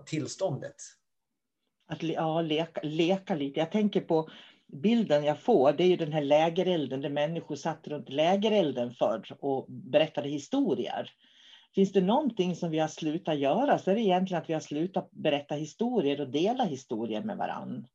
tillståndet. 0.06 0.76
Att 1.88 2.04
ja, 2.04 2.42
leka, 2.42 2.82
leka 2.84 3.36
lite. 3.36 3.60
Jag 3.60 3.72
tänker 3.72 4.02
på 4.02 4.30
bilden 4.68 5.24
jag 5.24 5.40
får, 5.40 5.74
det 5.74 5.84
är 5.84 5.88
ju 5.88 5.98
den 5.98 6.14
här 6.14 6.22
lägerelden 6.22 7.02
där 7.02 7.10
människor 7.10 7.56
satt 7.56 7.88
runt 7.88 8.10
lägerelden 8.10 8.92
förr 8.92 9.38
och 9.40 9.66
berättade 9.70 10.30
historier. 10.30 11.10
Finns 11.76 11.92
det 11.92 12.02
någonting 12.02 12.56
som 12.56 12.72
vi 12.72 12.80
har 12.80 12.88
slutat 12.88 13.38
göra 13.38 13.78
så 13.78 13.92
är 13.92 13.96
det 13.96 14.02
egentligen 14.02 14.42
att 14.42 14.50
vi 14.50 14.54
har 14.54 14.62
slutat 14.62 15.12
berätta 15.12 15.56
historier 15.56 16.22
och 16.22 16.30
dela 16.30 16.64
historier 16.64 17.24
med 17.24 17.38
varann. 17.38 17.88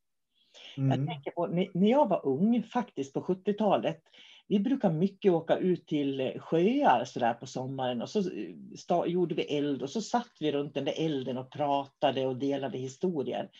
Mm. 0.76 0.90
Jag 0.90 1.08
tänker 1.08 1.30
på 1.30 1.46
när 1.46 1.90
jag 1.90 2.08
var 2.08 2.26
ung, 2.26 2.62
faktiskt 2.62 3.12
på 3.14 3.20
70-talet, 3.20 4.02
vi 4.48 4.60
brukar 4.60 4.90
mycket 4.90 5.32
åka 5.32 5.56
ut 5.56 5.86
till 5.86 6.32
sjöar 6.38 7.04
så 7.04 7.18
där 7.20 7.34
på 7.34 7.46
sommaren 7.46 8.02
och 8.02 8.10
så 8.10 9.06
gjorde 9.06 9.34
vi 9.34 9.56
eld 9.56 9.82
och 9.82 9.90
så 9.90 10.00
satt 10.00 10.32
vi 10.40 10.52
runt 10.52 10.74
den 10.74 10.84
där 10.84 10.94
elden 10.96 11.38
och 11.38 11.50
pratade 11.50 12.26
och 12.26 12.36
delade 12.36 12.78
historier. 12.78 13.50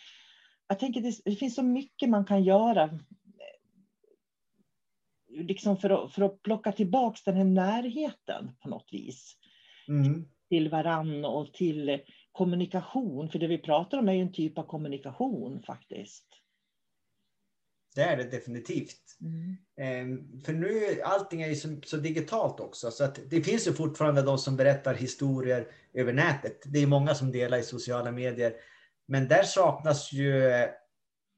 Jag 0.67 0.79
tänker 0.79 1.01
det, 1.01 1.13
det 1.25 1.35
finns 1.35 1.55
så 1.55 1.63
mycket 1.63 2.09
man 2.09 2.25
kan 2.25 2.43
göra 2.43 2.99
liksom 5.29 5.77
för, 5.77 5.89
att, 5.89 6.13
för 6.13 6.21
att 6.21 6.41
plocka 6.41 6.71
tillbaka 6.71 7.19
den 7.25 7.35
här 7.35 7.43
närheten 7.43 8.51
på 8.59 8.69
något 8.69 8.89
vis. 8.91 9.35
Mm. 9.87 10.25
Till 10.49 10.69
varann 10.69 11.25
och 11.25 11.53
till 11.53 11.99
kommunikation. 12.31 13.29
För 13.29 13.39
det 13.39 13.47
vi 13.47 13.57
pratar 13.57 13.97
om 13.97 14.09
är 14.09 14.13
ju 14.13 14.21
en 14.21 14.33
typ 14.33 14.57
av 14.57 14.63
kommunikation 14.63 15.63
faktiskt. 15.63 16.38
Det 17.99 18.05
är 18.05 18.17
det 18.17 18.23
definitivt. 18.23 19.17
Mm. 19.21 19.57
Ehm, 19.77 20.41
för 20.41 20.53
nu, 20.53 21.01
allting 21.03 21.41
är 21.41 21.47
ju 21.47 21.55
så, 21.55 21.67
så, 21.85 21.97
digitalt 21.97 22.59
också, 22.59 22.91
så 22.91 23.03
att 23.03 23.19
det 23.29 23.41
finns 23.41 23.67
ju 23.67 23.73
fortfarande 23.73 24.21
de 24.21 24.37
som 24.37 24.55
berättar 24.55 24.93
historier 24.93 25.67
över 25.93 26.13
nätet. 26.13 26.61
Det 26.65 26.79
är 26.79 26.87
många 26.87 27.15
som 27.15 27.31
delar 27.31 27.57
i 27.57 27.63
sociala 27.63 28.11
medier. 28.11 28.53
Men 29.07 29.27
där 29.27 29.43
saknas 29.43 30.13
ju 30.13 30.41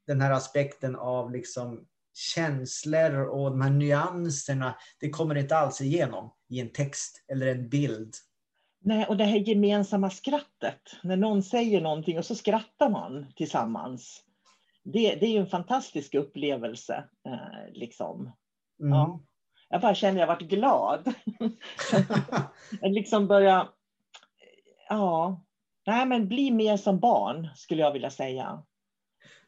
den 0.06 0.20
här 0.20 0.30
aspekten 0.30 0.96
av 0.96 1.32
liksom 1.32 1.86
känslor 2.14 3.14
och 3.14 3.50
de 3.50 3.60
här 3.60 3.70
nyanserna. 3.70 4.74
Det 5.00 5.10
kommer 5.10 5.34
inte 5.34 5.56
alls 5.56 5.80
igenom 5.80 6.32
i 6.48 6.60
en 6.60 6.72
text 6.72 7.24
eller 7.28 7.46
en 7.46 7.68
bild. 7.68 8.14
Nej, 8.84 9.06
och 9.06 9.16
det 9.16 9.24
här 9.24 9.38
gemensamma 9.38 10.10
skrattet. 10.10 10.80
När 11.02 11.16
någon 11.16 11.42
säger 11.42 11.80
någonting 11.80 12.18
och 12.18 12.26
så 12.26 12.34
skrattar 12.34 12.90
man 12.90 13.32
tillsammans. 13.36 14.24
Det, 14.84 15.14
det 15.14 15.26
är 15.26 15.30
ju 15.30 15.38
en 15.38 15.46
fantastisk 15.46 16.14
upplevelse. 16.14 17.04
Eh, 17.26 17.72
liksom. 17.72 18.20
Mm. 18.80 18.92
Ja. 18.92 19.20
Jag 19.68 19.80
bara 19.80 19.94
känner 19.94 20.14
att 20.14 20.20
jag 20.20 20.26
varit 20.26 20.48
glad. 20.48 21.14
jag 22.80 22.92
liksom 22.92 23.26
börja... 23.28 23.68
Ja. 24.88 25.44
Nej, 25.86 26.06
men 26.06 26.28
bli 26.28 26.50
mer 26.50 26.76
som 26.76 27.00
barn, 27.00 27.48
skulle 27.56 27.82
jag 27.82 27.92
vilja 27.92 28.10
säga. 28.10 28.62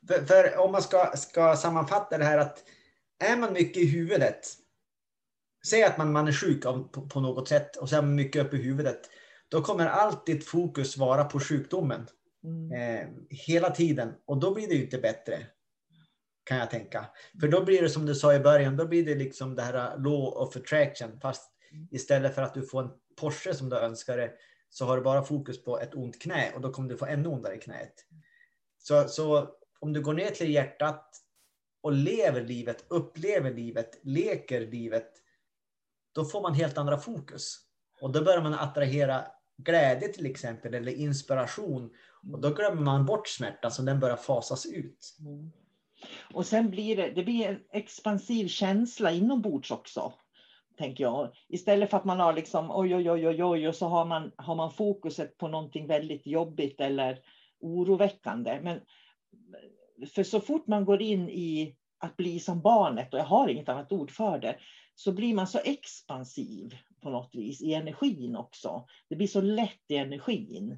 För, 0.09 0.25
för, 0.25 0.59
om 0.59 0.73
man 0.73 0.83
ska, 0.83 1.12
ska 1.16 1.57
sammanfatta 1.57 2.18
det 2.18 2.25
här 2.25 2.38
att 2.38 2.64
är 3.25 3.37
man 3.37 3.53
mycket 3.53 3.83
i 3.83 3.87
huvudet, 3.87 4.47
säg 5.66 5.85
att 5.85 5.99
man, 5.99 6.12
man 6.12 6.29
är 6.29 6.33
sjuk 6.33 6.66
av, 6.66 6.88
på, 6.88 7.09
på, 7.09 7.20
något 7.20 7.49
sätt 7.49 7.77
och 7.77 7.88
så 7.88 7.97
är 7.97 8.03
man 8.03 8.14
mycket 8.14 8.47
uppe 8.47 8.57
i 8.57 8.62
huvudet, 8.62 9.01
då 9.49 9.62
kommer 9.62 9.87
alltid 9.87 10.47
fokus 10.47 10.97
vara 10.97 11.25
på 11.25 11.40
sjukdomen. 11.40 12.07
Mm. 12.44 12.72
Eh, 12.72 13.09
hela 13.30 13.70
tiden. 13.70 14.14
Och 14.24 14.40
då 14.40 14.54
blir 14.54 14.68
det 14.68 14.74
ju 14.74 14.85
inte 14.85 14.98
bättre. 14.98 15.46
Kan 16.44 16.59
jag 16.59 16.70
tänka. 16.70 17.07
För 17.40 17.48
då 17.48 17.64
blir 17.64 17.83
det 17.83 17.88
som 17.88 18.07
du 18.07 18.14
sa 18.14 18.35
i 18.35 18.40
början, 18.40 18.76
då 18.76 18.87
blir 18.87 19.04
det 19.04 19.14
liksom 19.14 19.54
det 19.54 19.62
här 19.62 19.98
law 19.98 20.26
of 20.26 20.57
attraction. 20.57 21.20
Fast 21.20 21.52
istället 21.90 22.35
för 22.35 22.42
att 22.42 22.54
du 22.54 22.62
får 22.62 22.83
en 22.83 22.90
Porsche 23.16 23.54
som 23.54 23.68
du 23.68 23.76
önskar 23.76 24.16
det, 24.16 24.33
så 24.70 24.85
har 24.85 24.96
du 24.96 25.02
bara 25.02 25.24
fokus 25.24 25.64
på 25.64 25.80
ett 25.80 25.94
ont 25.94 26.22
knä 26.22 26.52
och 26.54 26.61
då 26.61 26.72
kommer 26.72 26.88
du 26.88 26.96
få 26.96 27.07
ännu 27.07 27.28
ondare 27.28 27.54
i 27.54 27.59
knät. 27.59 27.94
Så, 28.78 29.09
så 29.09 29.48
om 29.80 29.92
du 29.92 30.00
går 30.02 30.14
ner 30.14 30.30
till 30.30 30.50
hjärtat 30.50 31.11
och 31.80 31.92
lever 31.92 32.42
livet, 32.42 32.85
upplever 32.88 33.54
livet, 33.54 33.98
leker 34.02 34.61
livet, 34.61 35.11
då 36.12 36.24
får 36.24 36.42
man 36.42 36.54
helt 36.54 36.78
andra 36.78 36.98
fokus. 36.98 37.59
Och 38.00 38.12
då 38.12 38.24
börjar 38.24 38.42
man 38.42 38.54
attrahera 38.54 39.26
glädje 39.57 40.09
till 40.09 40.27
exempel, 40.27 40.75
eller 40.75 40.93
inspiration. 40.93 41.90
Och 42.33 42.40
då 42.40 42.51
glömmer 42.51 42.83
man 42.83 43.07
bort 43.07 43.29
smärta, 43.29 43.71
så 43.71 43.83
den 43.83 44.01
börjar 44.01 44.17
fasas 44.17 44.67
ut. 44.67 45.17
Mm. 45.21 45.53
Och 46.35 46.47
sen 46.47 46.71
blir 46.71 46.97
det, 46.97 47.11
det 47.11 47.25
blir 47.25 47.49
en 47.49 47.61
expansiv 47.73 48.49
känsla 48.49 49.12
inombords 49.12 49.71
också. 49.71 50.12
Tänker 50.79 51.05
jag. 51.05 51.33
Istället 51.49 51.90
för 51.90 51.97
att 51.97 52.05
man 52.05 52.21
har 52.21 52.33
liksom 52.33 52.71
oj, 52.71 52.95
oj, 52.95 53.11
oj, 53.11 53.29
oj, 53.29 53.45
oj 53.45 53.69
och 53.69 53.75
så 53.75 53.87
har 53.87 54.05
man, 54.05 54.33
har 54.37 54.55
man 54.55 54.71
fokuset 54.71 55.38
på 55.38 55.49
någonting 55.49 55.87
väldigt 55.87 56.27
jobbigt 56.27 56.81
eller 56.81 57.19
oroväckande. 57.61 58.61
Men 58.62 58.81
för 60.14 60.23
så 60.23 60.40
fort 60.40 60.67
man 60.67 60.85
går 60.85 61.03
in 61.03 61.29
i 61.29 61.77
att 61.99 62.17
bli 62.17 62.40
som 62.40 62.61
barnet, 62.61 63.14
och 63.14 63.21
jag 63.21 63.25
har 63.25 63.49
inget 63.49 63.69
annat 63.69 63.93
ord 63.93 64.11
för 64.11 64.38
det, 64.38 64.59
så 64.95 65.12
blir 65.12 65.35
man 65.35 65.47
så 65.47 65.59
expansiv 65.59 66.75
på 67.05 67.11
något 67.11 67.35
vis 67.35 67.62
i 67.62 67.75
energin 67.75 68.37
också. 68.37 68.87
Det 69.09 69.17
blir 69.17 69.27
så 69.27 69.40
lätt 69.40 69.85
i 69.88 69.97
energin. 69.97 70.77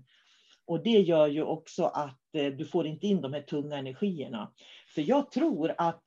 Och 0.67 0.83
det 0.83 1.01
gör 1.01 1.27
ju 1.27 1.43
också 1.43 1.85
att 1.85 2.21
eh, 2.33 2.53
du 2.53 2.65
får 2.65 2.87
inte 2.87 3.07
in 3.07 3.21
de 3.21 3.33
här 3.33 3.43
tunga 3.43 3.77
energierna. 3.77 4.53
För 4.95 5.03
jag 5.03 5.31
tror 5.31 5.75
att 5.79 6.03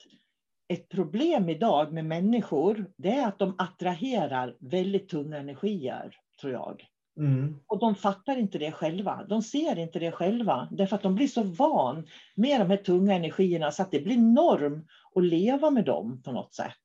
ett 0.68 0.90
problem 0.90 1.50
idag 1.50 1.94
med 1.94 2.06
människor, 2.06 2.92
det 2.98 3.10
är 3.10 3.28
att 3.28 3.40
de 3.40 3.56
attraherar 3.58 4.58
väldigt 4.60 5.10
tunga 5.10 5.38
energier, 5.38 6.16
tror 6.42 6.54
jag. 6.54 6.86
Mm. 7.18 7.60
Och 7.68 7.80
de 7.80 7.96
fattar 7.96 8.38
inte 8.38 8.58
det 8.58 8.72
själva. 8.72 9.26
De 9.30 9.42
ser 9.42 9.80
inte 9.80 10.00
det 10.00 10.12
själva, 10.12 10.68
därför 10.72 10.96
att 10.96 11.04
de 11.04 11.16
blir 11.16 11.28
så 11.28 11.44
van 11.44 12.08
med 12.36 12.62
de 12.62 12.70
här 12.70 12.78
tunga 12.78 13.14
energierna 13.14 13.72
så 13.72 13.82
att 13.82 13.92
det 13.92 14.00
blir 14.00 14.18
norm 14.18 14.88
att 15.16 15.24
leva 15.24 15.70
med 15.70 15.86
dem 15.86 16.22
på 16.22 16.32
något 16.32 16.54
sätt. 16.54 16.76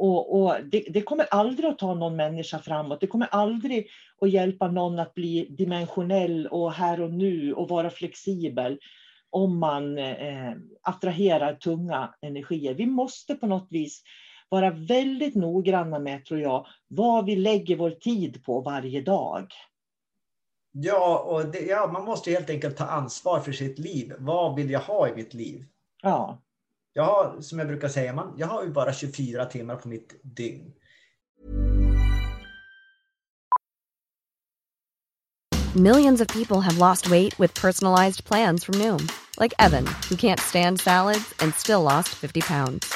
Och, 0.00 0.40
och 0.40 0.54
det, 0.64 0.84
det, 0.90 1.02
kommer 1.02 1.26
aldrig 1.30 1.70
att 1.70 1.78
ta 1.78 1.94
någon 1.94 2.16
människa 2.16 2.58
framåt. 2.58 3.00
Det 3.00 3.06
kommer 3.06 3.28
aldrig 3.30 3.88
att 4.20 4.30
hjälpa 4.30 4.68
någon 4.68 4.98
att 4.98 5.14
bli 5.14 5.46
dimensionell 5.50 6.46
och 6.46 6.72
här 6.72 7.00
och 7.00 7.10
nu 7.10 7.52
och 7.52 7.68
vara 7.68 7.90
flexibel 7.90 8.78
om 9.30 9.58
man 9.58 9.98
eh, 9.98 10.52
attraherar 10.82 11.54
tunga 11.54 12.14
energier. 12.20 12.74
Vi 12.74 12.86
måste 12.86 13.34
på 13.34 13.46
något 13.46 13.66
vis 13.70 14.02
vara 14.48 14.70
väldigt 14.70 15.34
noggranna 15.34 15.98
med, 15.98 16.24
tror 16.24 16.40
jag, 16.40 16.66
vad 16.88 17.26
vi 17.26 17.36
lägger 17.36 17.76
vår 17.76 17.90
tid 17.90 18.44
på 18.44 18.60
varje 18.60 19.00
dag. 19.00 19.46
Ja, 20.72 21.18
och 21.18 21.46
det, 21.46 21.60
ja, 21.60 21.90
man 21.92 22.04
måste 22.04 22.30
helt 22.30 22.50
enkelt 22.50 22.76
ta 22.76 22.84
ansvar 22.84 23.40
för 23.40 23.52
sitt 23.52 23.78
liv. 23.78 24.12
Vad 24.18 24.56
vill 24.56 24.70
jag 24.70 24.80
ha 24.80 25.08
i 25.08 25.14
mitt 25.14 25.34
liv? 25.34 25.64
Ja. 26.02 26.42
Jag 26.92 27.04
har, 27.04 27.40
som 27.40 27.58
jag 27.58 27.68
brukar 27.68 27.88
säga, 27.88 28.12
man, 28.12 28.34
jag 28.36 28.46
har 28.46 28.64
ju 28.64 28.70
bara 28.70 28.92
24 28.92 29.44
timmar 29.44 29.76
på 29.76 29.88
mitt 29.88 30.20
dygn. 30.22 30.72
Millions 35.76 36.20
of 36.20 36.26
people 36.26 36.60
have 36.60 36.78
lost 36.78 37.08
weight 37.08 37.38
with 37.38 37.54
personalized 37.54 38.24
plans 38.24 38.64
from 38.64 38.74
Noom. 38.74 39.08
Like 39.38 39.54
Evan, 39.60 39.86
who 40.08 40.16
can't 40.16 40.40
stand 40.40 40.80
salads 40.80 41.32
and 41.38 41.54
still 41.54 41.82
lost 41.82 42.08
50 42.08 42.40
pounds. 42.40 42.92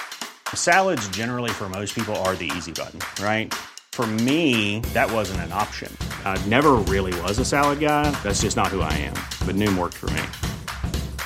Salads 0.55 1.09
generally 1.11 1.51
for 1.51 1.69
most 1.69 1.95
people 1.95 2.17
are 2.27 2.35
the 2.35 2.51
easy 2.57 2.73
button, 2.73 2.99
right? 3.25 3.55
For 3.93 4.07
me, 4.07 4.81
that 4.93 5.13
wasn't 5.13 5.41
an 5.43 5.53
option. 5.53 5.97
I 6.25 6.37
never 6.49 6.73
really 6.93 7.15
was 7.21 7.39
a 7.39 7.45
salad 7.45 7.79
guy. 7.79 8.11
That's 8.25 8.43
just 8.43 8.57
not 8.57 8.67
who 8.67 8.81
I 8.81 8.93
am. 8.93 9.15
But 9.47 9.55
Noom 9.55 9.79
worked 9.79 9.95
for 9.95 10.11
me. 10.11 10.23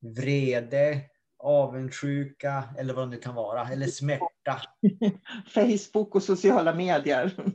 vrede, 0.00 1.00
avundsjuka 1.38 2.64
eller 2.78 2.94
vad 2.94 3.06
det 3.06 3.10
nu 3.10 3.16
kan 3.16 3.34
vara, 3.34 3.68
eller 3.68 3.86
smärta? 3.86 4.62
Facebook 5.54 6.14
och 6.14 6.22
sociala 6.22 6.74
medier. 6.74 7.32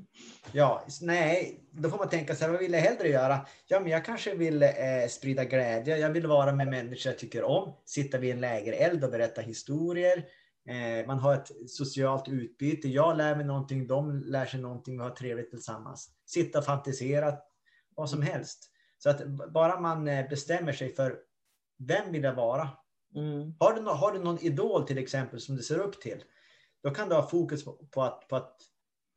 Ja, 0.55 0.85
nej, 1.01 1.63
då 1.71 1.89
får 1.89 1.97
man 1.97 2.09
tänka 2.09 2.35
sig 2.35 2.49
vad 2.49 2.59
vill 2.59 2.73
jag 2.73 2.79
hellre 2.79 3.07
göra? 3.07 3.45
Ja, 3.67 3.79
men 3.79 3.91
jag 3.91 4.05
kanske 4.05 4.35
vill 4.35 4.63
eh, 4.63 4.69
sprida 5.09 5.45
glädje. 5.45 5.97
Jag 5.97 6.09
vill 6.09 6.27
vara 6.27 6.51
med 6.51 6.67
människor 6.67 7.11
jag 7.11 7.19
tycker 7.19 7.43
om, 7.43 7.75
sitta 7.85 8.17
vid 8.17 8.31
en 8.31 8.41
lägereld 8.41 9.03
och 9.03 9.11
berätta 9.11 9.41
historier. 9.41 10.25
Eh, 10.69 11.07
man 11.07 11.19
har 11.19 11.33
ett 11.33 11.51
socialt 11.67 12.29
utbyte. 12.29 12.87
Jag 12.87 13.17
lär 13.17 13.35
mig 13.35 13.45
någonting, 13.45 13.87
de 13.87 14.19
lär 14.19 14.45
sig 14.45 14.59
någonting 14.59 14.99
och 14.99 15.05
har 15.05 15.15
trevligt 15.15 15.49
tillsammans. 15.49 16.09
Sitta 16.25 16.59
och 16.59 16.65
fantisera, 16.65 17.33
vad 17.95 18.09
som 18.09 18.21
helst. 18.21 18.69
Så 18.97 19.09
att 19.09 19.27
bara 19.53 19.79
man 19.79 20.07
eh, 20.07 20.29
bestämmer 20.29 20.71
sig 20.71 20.95
för 20.95 21.17
vem 21.87 22.11
vill 22.11 22.23
jag 22.23 22.33
vara? 22.33 22.69
Mm. 23.15 23.55
Har, 23.59 23.73
du 23.73 23.81
no 23.81 23.89
har 23.89 24.11
du 24.11 24.19
någon 24.19 24.39
idol 24.39 24.87
till 24.87 24.97
exempel 24.97 25.39
som 25.39 25.55
du 25.55 25.63
ser 25.63 25.79
upp 25.79 26.01
till? 26.01 26.23
Då 26.83 26.89
kan 26.89 27.09
du 27.09 27.15
ha 27.15 27.29
fokus 27.29 27.65
på, 27.65 27.79
på 27.91 28.01
att, 28.03 28.27
på 28.27 28.35
att 28.35 28.57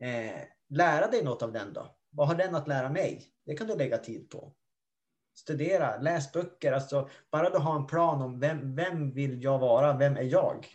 eh, 0.02 0.40
lära 0.68 1.06
dig 1.10 1.24
något 1.24 1.42
av 1.42 1.52
den 1.52 1.72
då. 1.72 1.96
Vad 2.10 2.28
har 2.28 2.34
den 2.34 2.54
att 2.54 2.68
lära 2.68 2.88
mig? 2.88 3.24
Det 3.46 3.54
kan 3.54 3.66
du 3.66 3.76
lägga 3.76 3.98
tid 3.98 4.30
på. 4.30 4.52
Studera, 5.38 5.96
läs 5.96 6.32
böcker. 6.32 6.72
Alltså, 6.72 7.08
bara 7.30 7.50
du 7.50 7.58
har 7.58 7.76
en 7.76 7.86
plan 7.86 8.22
om 8.22 8.40
vem, 8.40 8.76
vem 8.76 9.12
vill 9.12 9.42
jag 9.42 9.58
vara? 9.58 9.96
Vem 9.96 10.16
är 10.16 10.22
jag? 10.22 10.66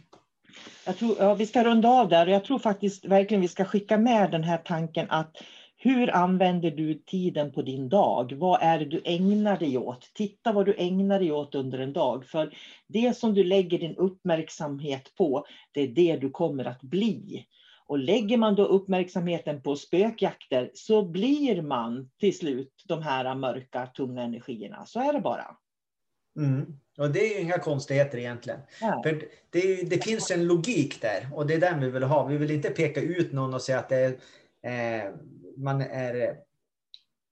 Jag 0.85 0.97
tror, 0.97 1.15
ja, 1.19 1.33
vi 1.33 1.45
ska 1.45 1.63
runda 1.63 1.89
av 1.89 2.09
där 2.09 2.27
jag 2.27 2.43
tror 2.45 2.59
faktiskt 2.59 3.05
verkligen 3.05 3.41
vi 3.41 3.47
ska 3.47 3.65
skicka 3.65 3.97
med 3.97 4.31
den 4.31 4.43
här 4.43 4.57
tanken 4.57 5.09
att 5.09 5.37
hur 5.83 6.15
använder 6.15 6.71
du 6.71 6.93
tiden 6.93 7.51
på 7.51 7.61
din 7.61 7.89
dag? 7.89 8.33
Vad 8.33 8.59
är 8.61 8.79
det 8.79 8.85
du 8.85 9.01
ägnar 9.05 9.59
dig 9.59 9.77
åt? 9.77 10.11
Titta 10.13 10.51
vad 10.51 10.65
du 10.65 10.75
ägnar 10.77 11.19
dig 11.19 11.31
åt 11.31 11.55
under 11.55 11.79
en 11.79 11.93
dag. 11.93 12.25
För 12.25 12.53
det 12.87 13.17
som 13.17 13.33
du 13.33 13.43
lägger 13.43 13.79
din 13.79 13.95
uppmärksamhet 13.95 15.15
på, 15.17 15.45
det 15.71 15.81
är 15.81 15.87
det 15.87 16.17
du 16.17 16.29
kommer 16.29 16.65
att 16.65 16.81
bli. 16.81 17.45
Och 17.85 17.99
lägger 17.99 18.37
man 18.37 18.55
då 18.55 18.65
uppmärksamheten 18.65 19.61
på 19.61 19.75
spökjakter 19.75 20.71
så 20.73 21.05
blir 21.05 21.61
man 21.61 22.09
till 22.19 22.37
slut 22.37 22.83
de 22.87 23.01
här 23.01 23.35
mörka, 23.35 23.85
tunga 23.85 24.21
energierna. 24.21 24.85
Så 24.85 24.99
är 24.99 25.13
det 25.13 25.21
bara. 25.21 25.55
Mm. 26.37 26.77
Och 26.97 27.11
det 27.11 27.19
är 27.19 27.35
ju 27.35 27.41
inga 27.41 27.59
konstigheter 27.59 28.17
egentligen. 28.17 28.59
Ja. 28.81 29.01
För 29.03 29.21
det, 29.49 29.89
det, 29.89 30.03
finns 30.03 30.31
en 30.31 30.47
logik 30.47 31.01
där 31.01 31.29
och 31.33 31.47
det 31.47 31.53
är 31.53 31.59
den 31.59 31.79
vi 31.79 31.89
vill 31.89 32.03
ha. 32.03 32.25
Vi 32.25 32.37
vill 32.37 32.51
inte 32.51 32.69
peka 32.69 33.01
ut 33.01 33.31
någon 33.31 33.53
och 33.53 33.61
säga 33.61 33.79
att 33.79 33.89
det 33.89 33.97
är, 33.97 34.17
man 35.57 35.81
är 35.81 36.35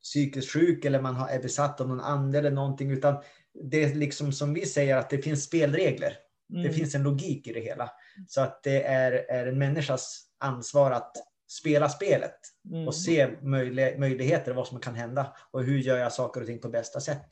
psykiskt 0.04 0.52
sjuk 0.52 0.86
eller 0.86 1.02
man 1.02 1.30
är 1.30 1.40
besatt 1.40 1.82
av 1.82 1.88
någon 1.88 2.02
ande 2.02 2.38
eller 2.38 2.52
någonting. 2.52 2.92
Utan 2.92 3.24
det 3.72 3.84
är 3.84 3.96
liksom 3.96 4.32
som 4.32 4.54
vi 4.54 4.66
säger 4.66 4.98
att 4.98 5.10
det 5.10 5.18
finns 5.18 5.44
spelregler. 5.44 6.14
Mm. 6.54 6.64
Det 6.64 6.74
finns 6.74 6.96
en 6.96 7.04
logik 7.04 7.48
i 7.48 7.54
det 7.54 7.60
hela. 7.60 7.92
Så 8.28 8.42
att 8.42 8.64
det 8.64 8.84
är, 8.84 9.12
är 9.12 9.48
en 9.48 9.58
människas 9.60 10.26
ansvar 10.40 10.92
att 10.92 11.16
spela 11.50 11.90
spelet 11.90 12.36
Mm. 12.72 12.88
och 12.88 12.96
se 12.96 13.30
möjlig, 13.42 14.00
möjligheter, 14.00 14.54
vad 14.54 14.68
som 14.68 14.80
kan 14.80 14.96
hända 14.96 15.36
och 15.52 15.64
hur 15.64 15.80
gör 15.80 15.98
jag 15.98 16.14
saker 16.14 16.42
och 16.42 16.48
ting 16.48 16.60
på 16.60 16.70
bästa 16.70 17.00
sätt. 17.00 17.28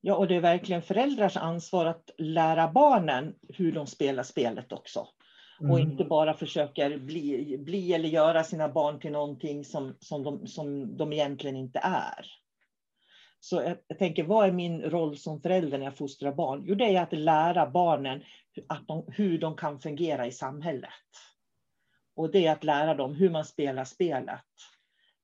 Ja, 0.00 0.14
och 0.14 0.28
det 0.28 0.36
är 0.36 0.40
verkligen 0.40 0.82
föräldrars 0.82 1.36
ansvar 1.36 1.86
att 1.86 2.10
lära 2.18 2.72
barnen 2.72 3.34
hur 3.48 3.72
de 3.72 3.86
spelar 3.86 4.22
spelet 4.22 4.72
också. 4.72 5.08
Och 5.70 5.78
Mm. 5.78 5.90
inte 5.90 6.04
bara 6.04 6.34
försöker 6.34 6.98
bli, 6.98 7.58
bli 7.58 7.92
eller 7.92 8.08
göra 8.08 8.44
sina 8.44 8.68
barn 8.68 9.00
till 9.00 9.12
någonting 9.12 9.64
som, 9.64 9.96
som, 10.00 10.22
de, 10.22 10.46
som 10.46 10.96
de 10.96 11.12
egentligen 11.12 11.56
inte 11.56 11.78
är. 11.82 12.26
Så 13.40 13.56
jag, 13.56 13.76
jag 13.86 13.98
tänker, 13.98 14.24
vad 14.24 14.48
är 14.48 14.52
min 14.52 14.82
roll 14.82 15.16
som 15.16 15.40
förälder 15.40 15.78
när 15.78 15.84
jag 15.84 15.96
fostrar 15.96 16.32
barn? 16.32 16.62
Jo, 16.66 16.74
det 16.74 16.96
är 16.96 17.02
att 17.02 17.12
lära 17.12 17.70
barnen 17.70 18.22
att 18.68 18.88
de, 18.88 19.04
hur 19.08 19.38
de 19.38 19.56
kan 19.56 19.80
fungera 19.80 20.26
i 20.26 20.32
samhället. 20.32 20.90
Och 22.16 22.30
det 22.30 22.46
är 22.46 22.52
att 22.52 22.64
lära 22.64 22.94
dem 22.94 23.14
hur 23.14 23.30
man 23.30 23.44
spelar 23.44 23.84
spelet. 23.84 24.40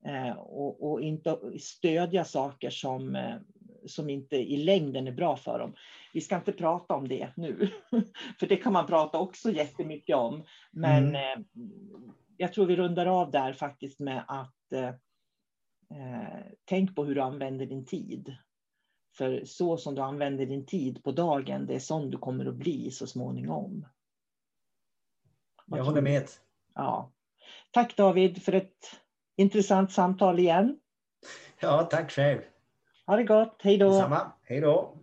Eh, 0.06 0.38
och, 0.38 0.90
och 0.90 1.00
inte 1.00 1.38
stödja 1.60 2.24
saker 2.24 2.70
som, 2.70 3.16
eh, 3.16 3.36
som 3.88 4.10
inte 4.10 4.36
i 4.36 4.56
längden 4.56 5.06
är 5.06 5.12
bra 5.12 5.36
för 5.36 5.58
dem. 5.58 5.74
Vi 6.12 6.20
ska 6.20 6.36
inte 6.36 6.52
prata 6.52 6.94
om 6.94 7.08
det 7.08 7.30
nu, 7.36 7.70
för 8.40 8.46
det 8.46 8.56
kan 8.56 8.72
man 8.72 8.86
prata 8.86 9.18
också 9.18 9.50
jättemycket 9.52 10.16
om. 10.16 10.44
Men 10.70 11.08
Mm. 11.08 11.14
eh, 11.14 11.44
jag 12.36 12.52
tror 12.52 12.66
vi 12.66 12.76
rundar 12.76 13.06
av 13.06 13.30
där 13.30 13.52
faktiskt 13.52 14.00
med 14.00 14.24
att 14.28 14.72
eh, 14.72 14.88
eh, 15.98 16.46
tänk 16.64 16.94
på 16.96 17.04
hur 17.04 17.14
du 17.14 17.20
använder 17.20 17.66
din 17.66 17.86
tid. 17.86 18.36
För 19.16 19.44
så 19.44 19.76
som 19.76 19.94
du 19.94 20.02
använder 20.02 20.46
din 20.46 20.66
tid 20.66 21.04
på 21.04 21.12
dagen, 21.12 21.66
det 21.66 21.74
är 21.74 21.78
sån 21.78 22.10
du 22.10 22.18
kommer 22.18 22.46
att 22.46 22.54
bli 22.54 22.90
så 22.90 23.06
småningom. 23.06 23.86
Vad 25.66 25.80
Jag 25.80 25.84
håller 25.84 26.02
med. 26.02 26.28
Ja. 26.74 27.12
Tack 27.70 27.96
David 27.96 28.42
för 28.42 28.52
ett 28.52 29.00
intressant 29.36 29.92
samtal 29.92 30.38
igen. 30.38 30.80
Ja, 31.60 31.82
tack 31.82 32.10
själv. 32.10 32.40
Ha 33.08 33.16
det 33.16 33.24
gott, 33.24 33.60
hej 33.62 33.78
då! 33.78 33.90
Detsamma. 33.90 34.32
Hej 34.44 34.60
då. 34.60 34.94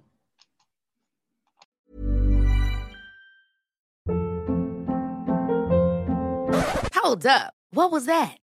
Hold 7.04 7.26
up. 7.26 7.54
What 7.72 7.92
was 7.92 8.06
that? 8.06 8.38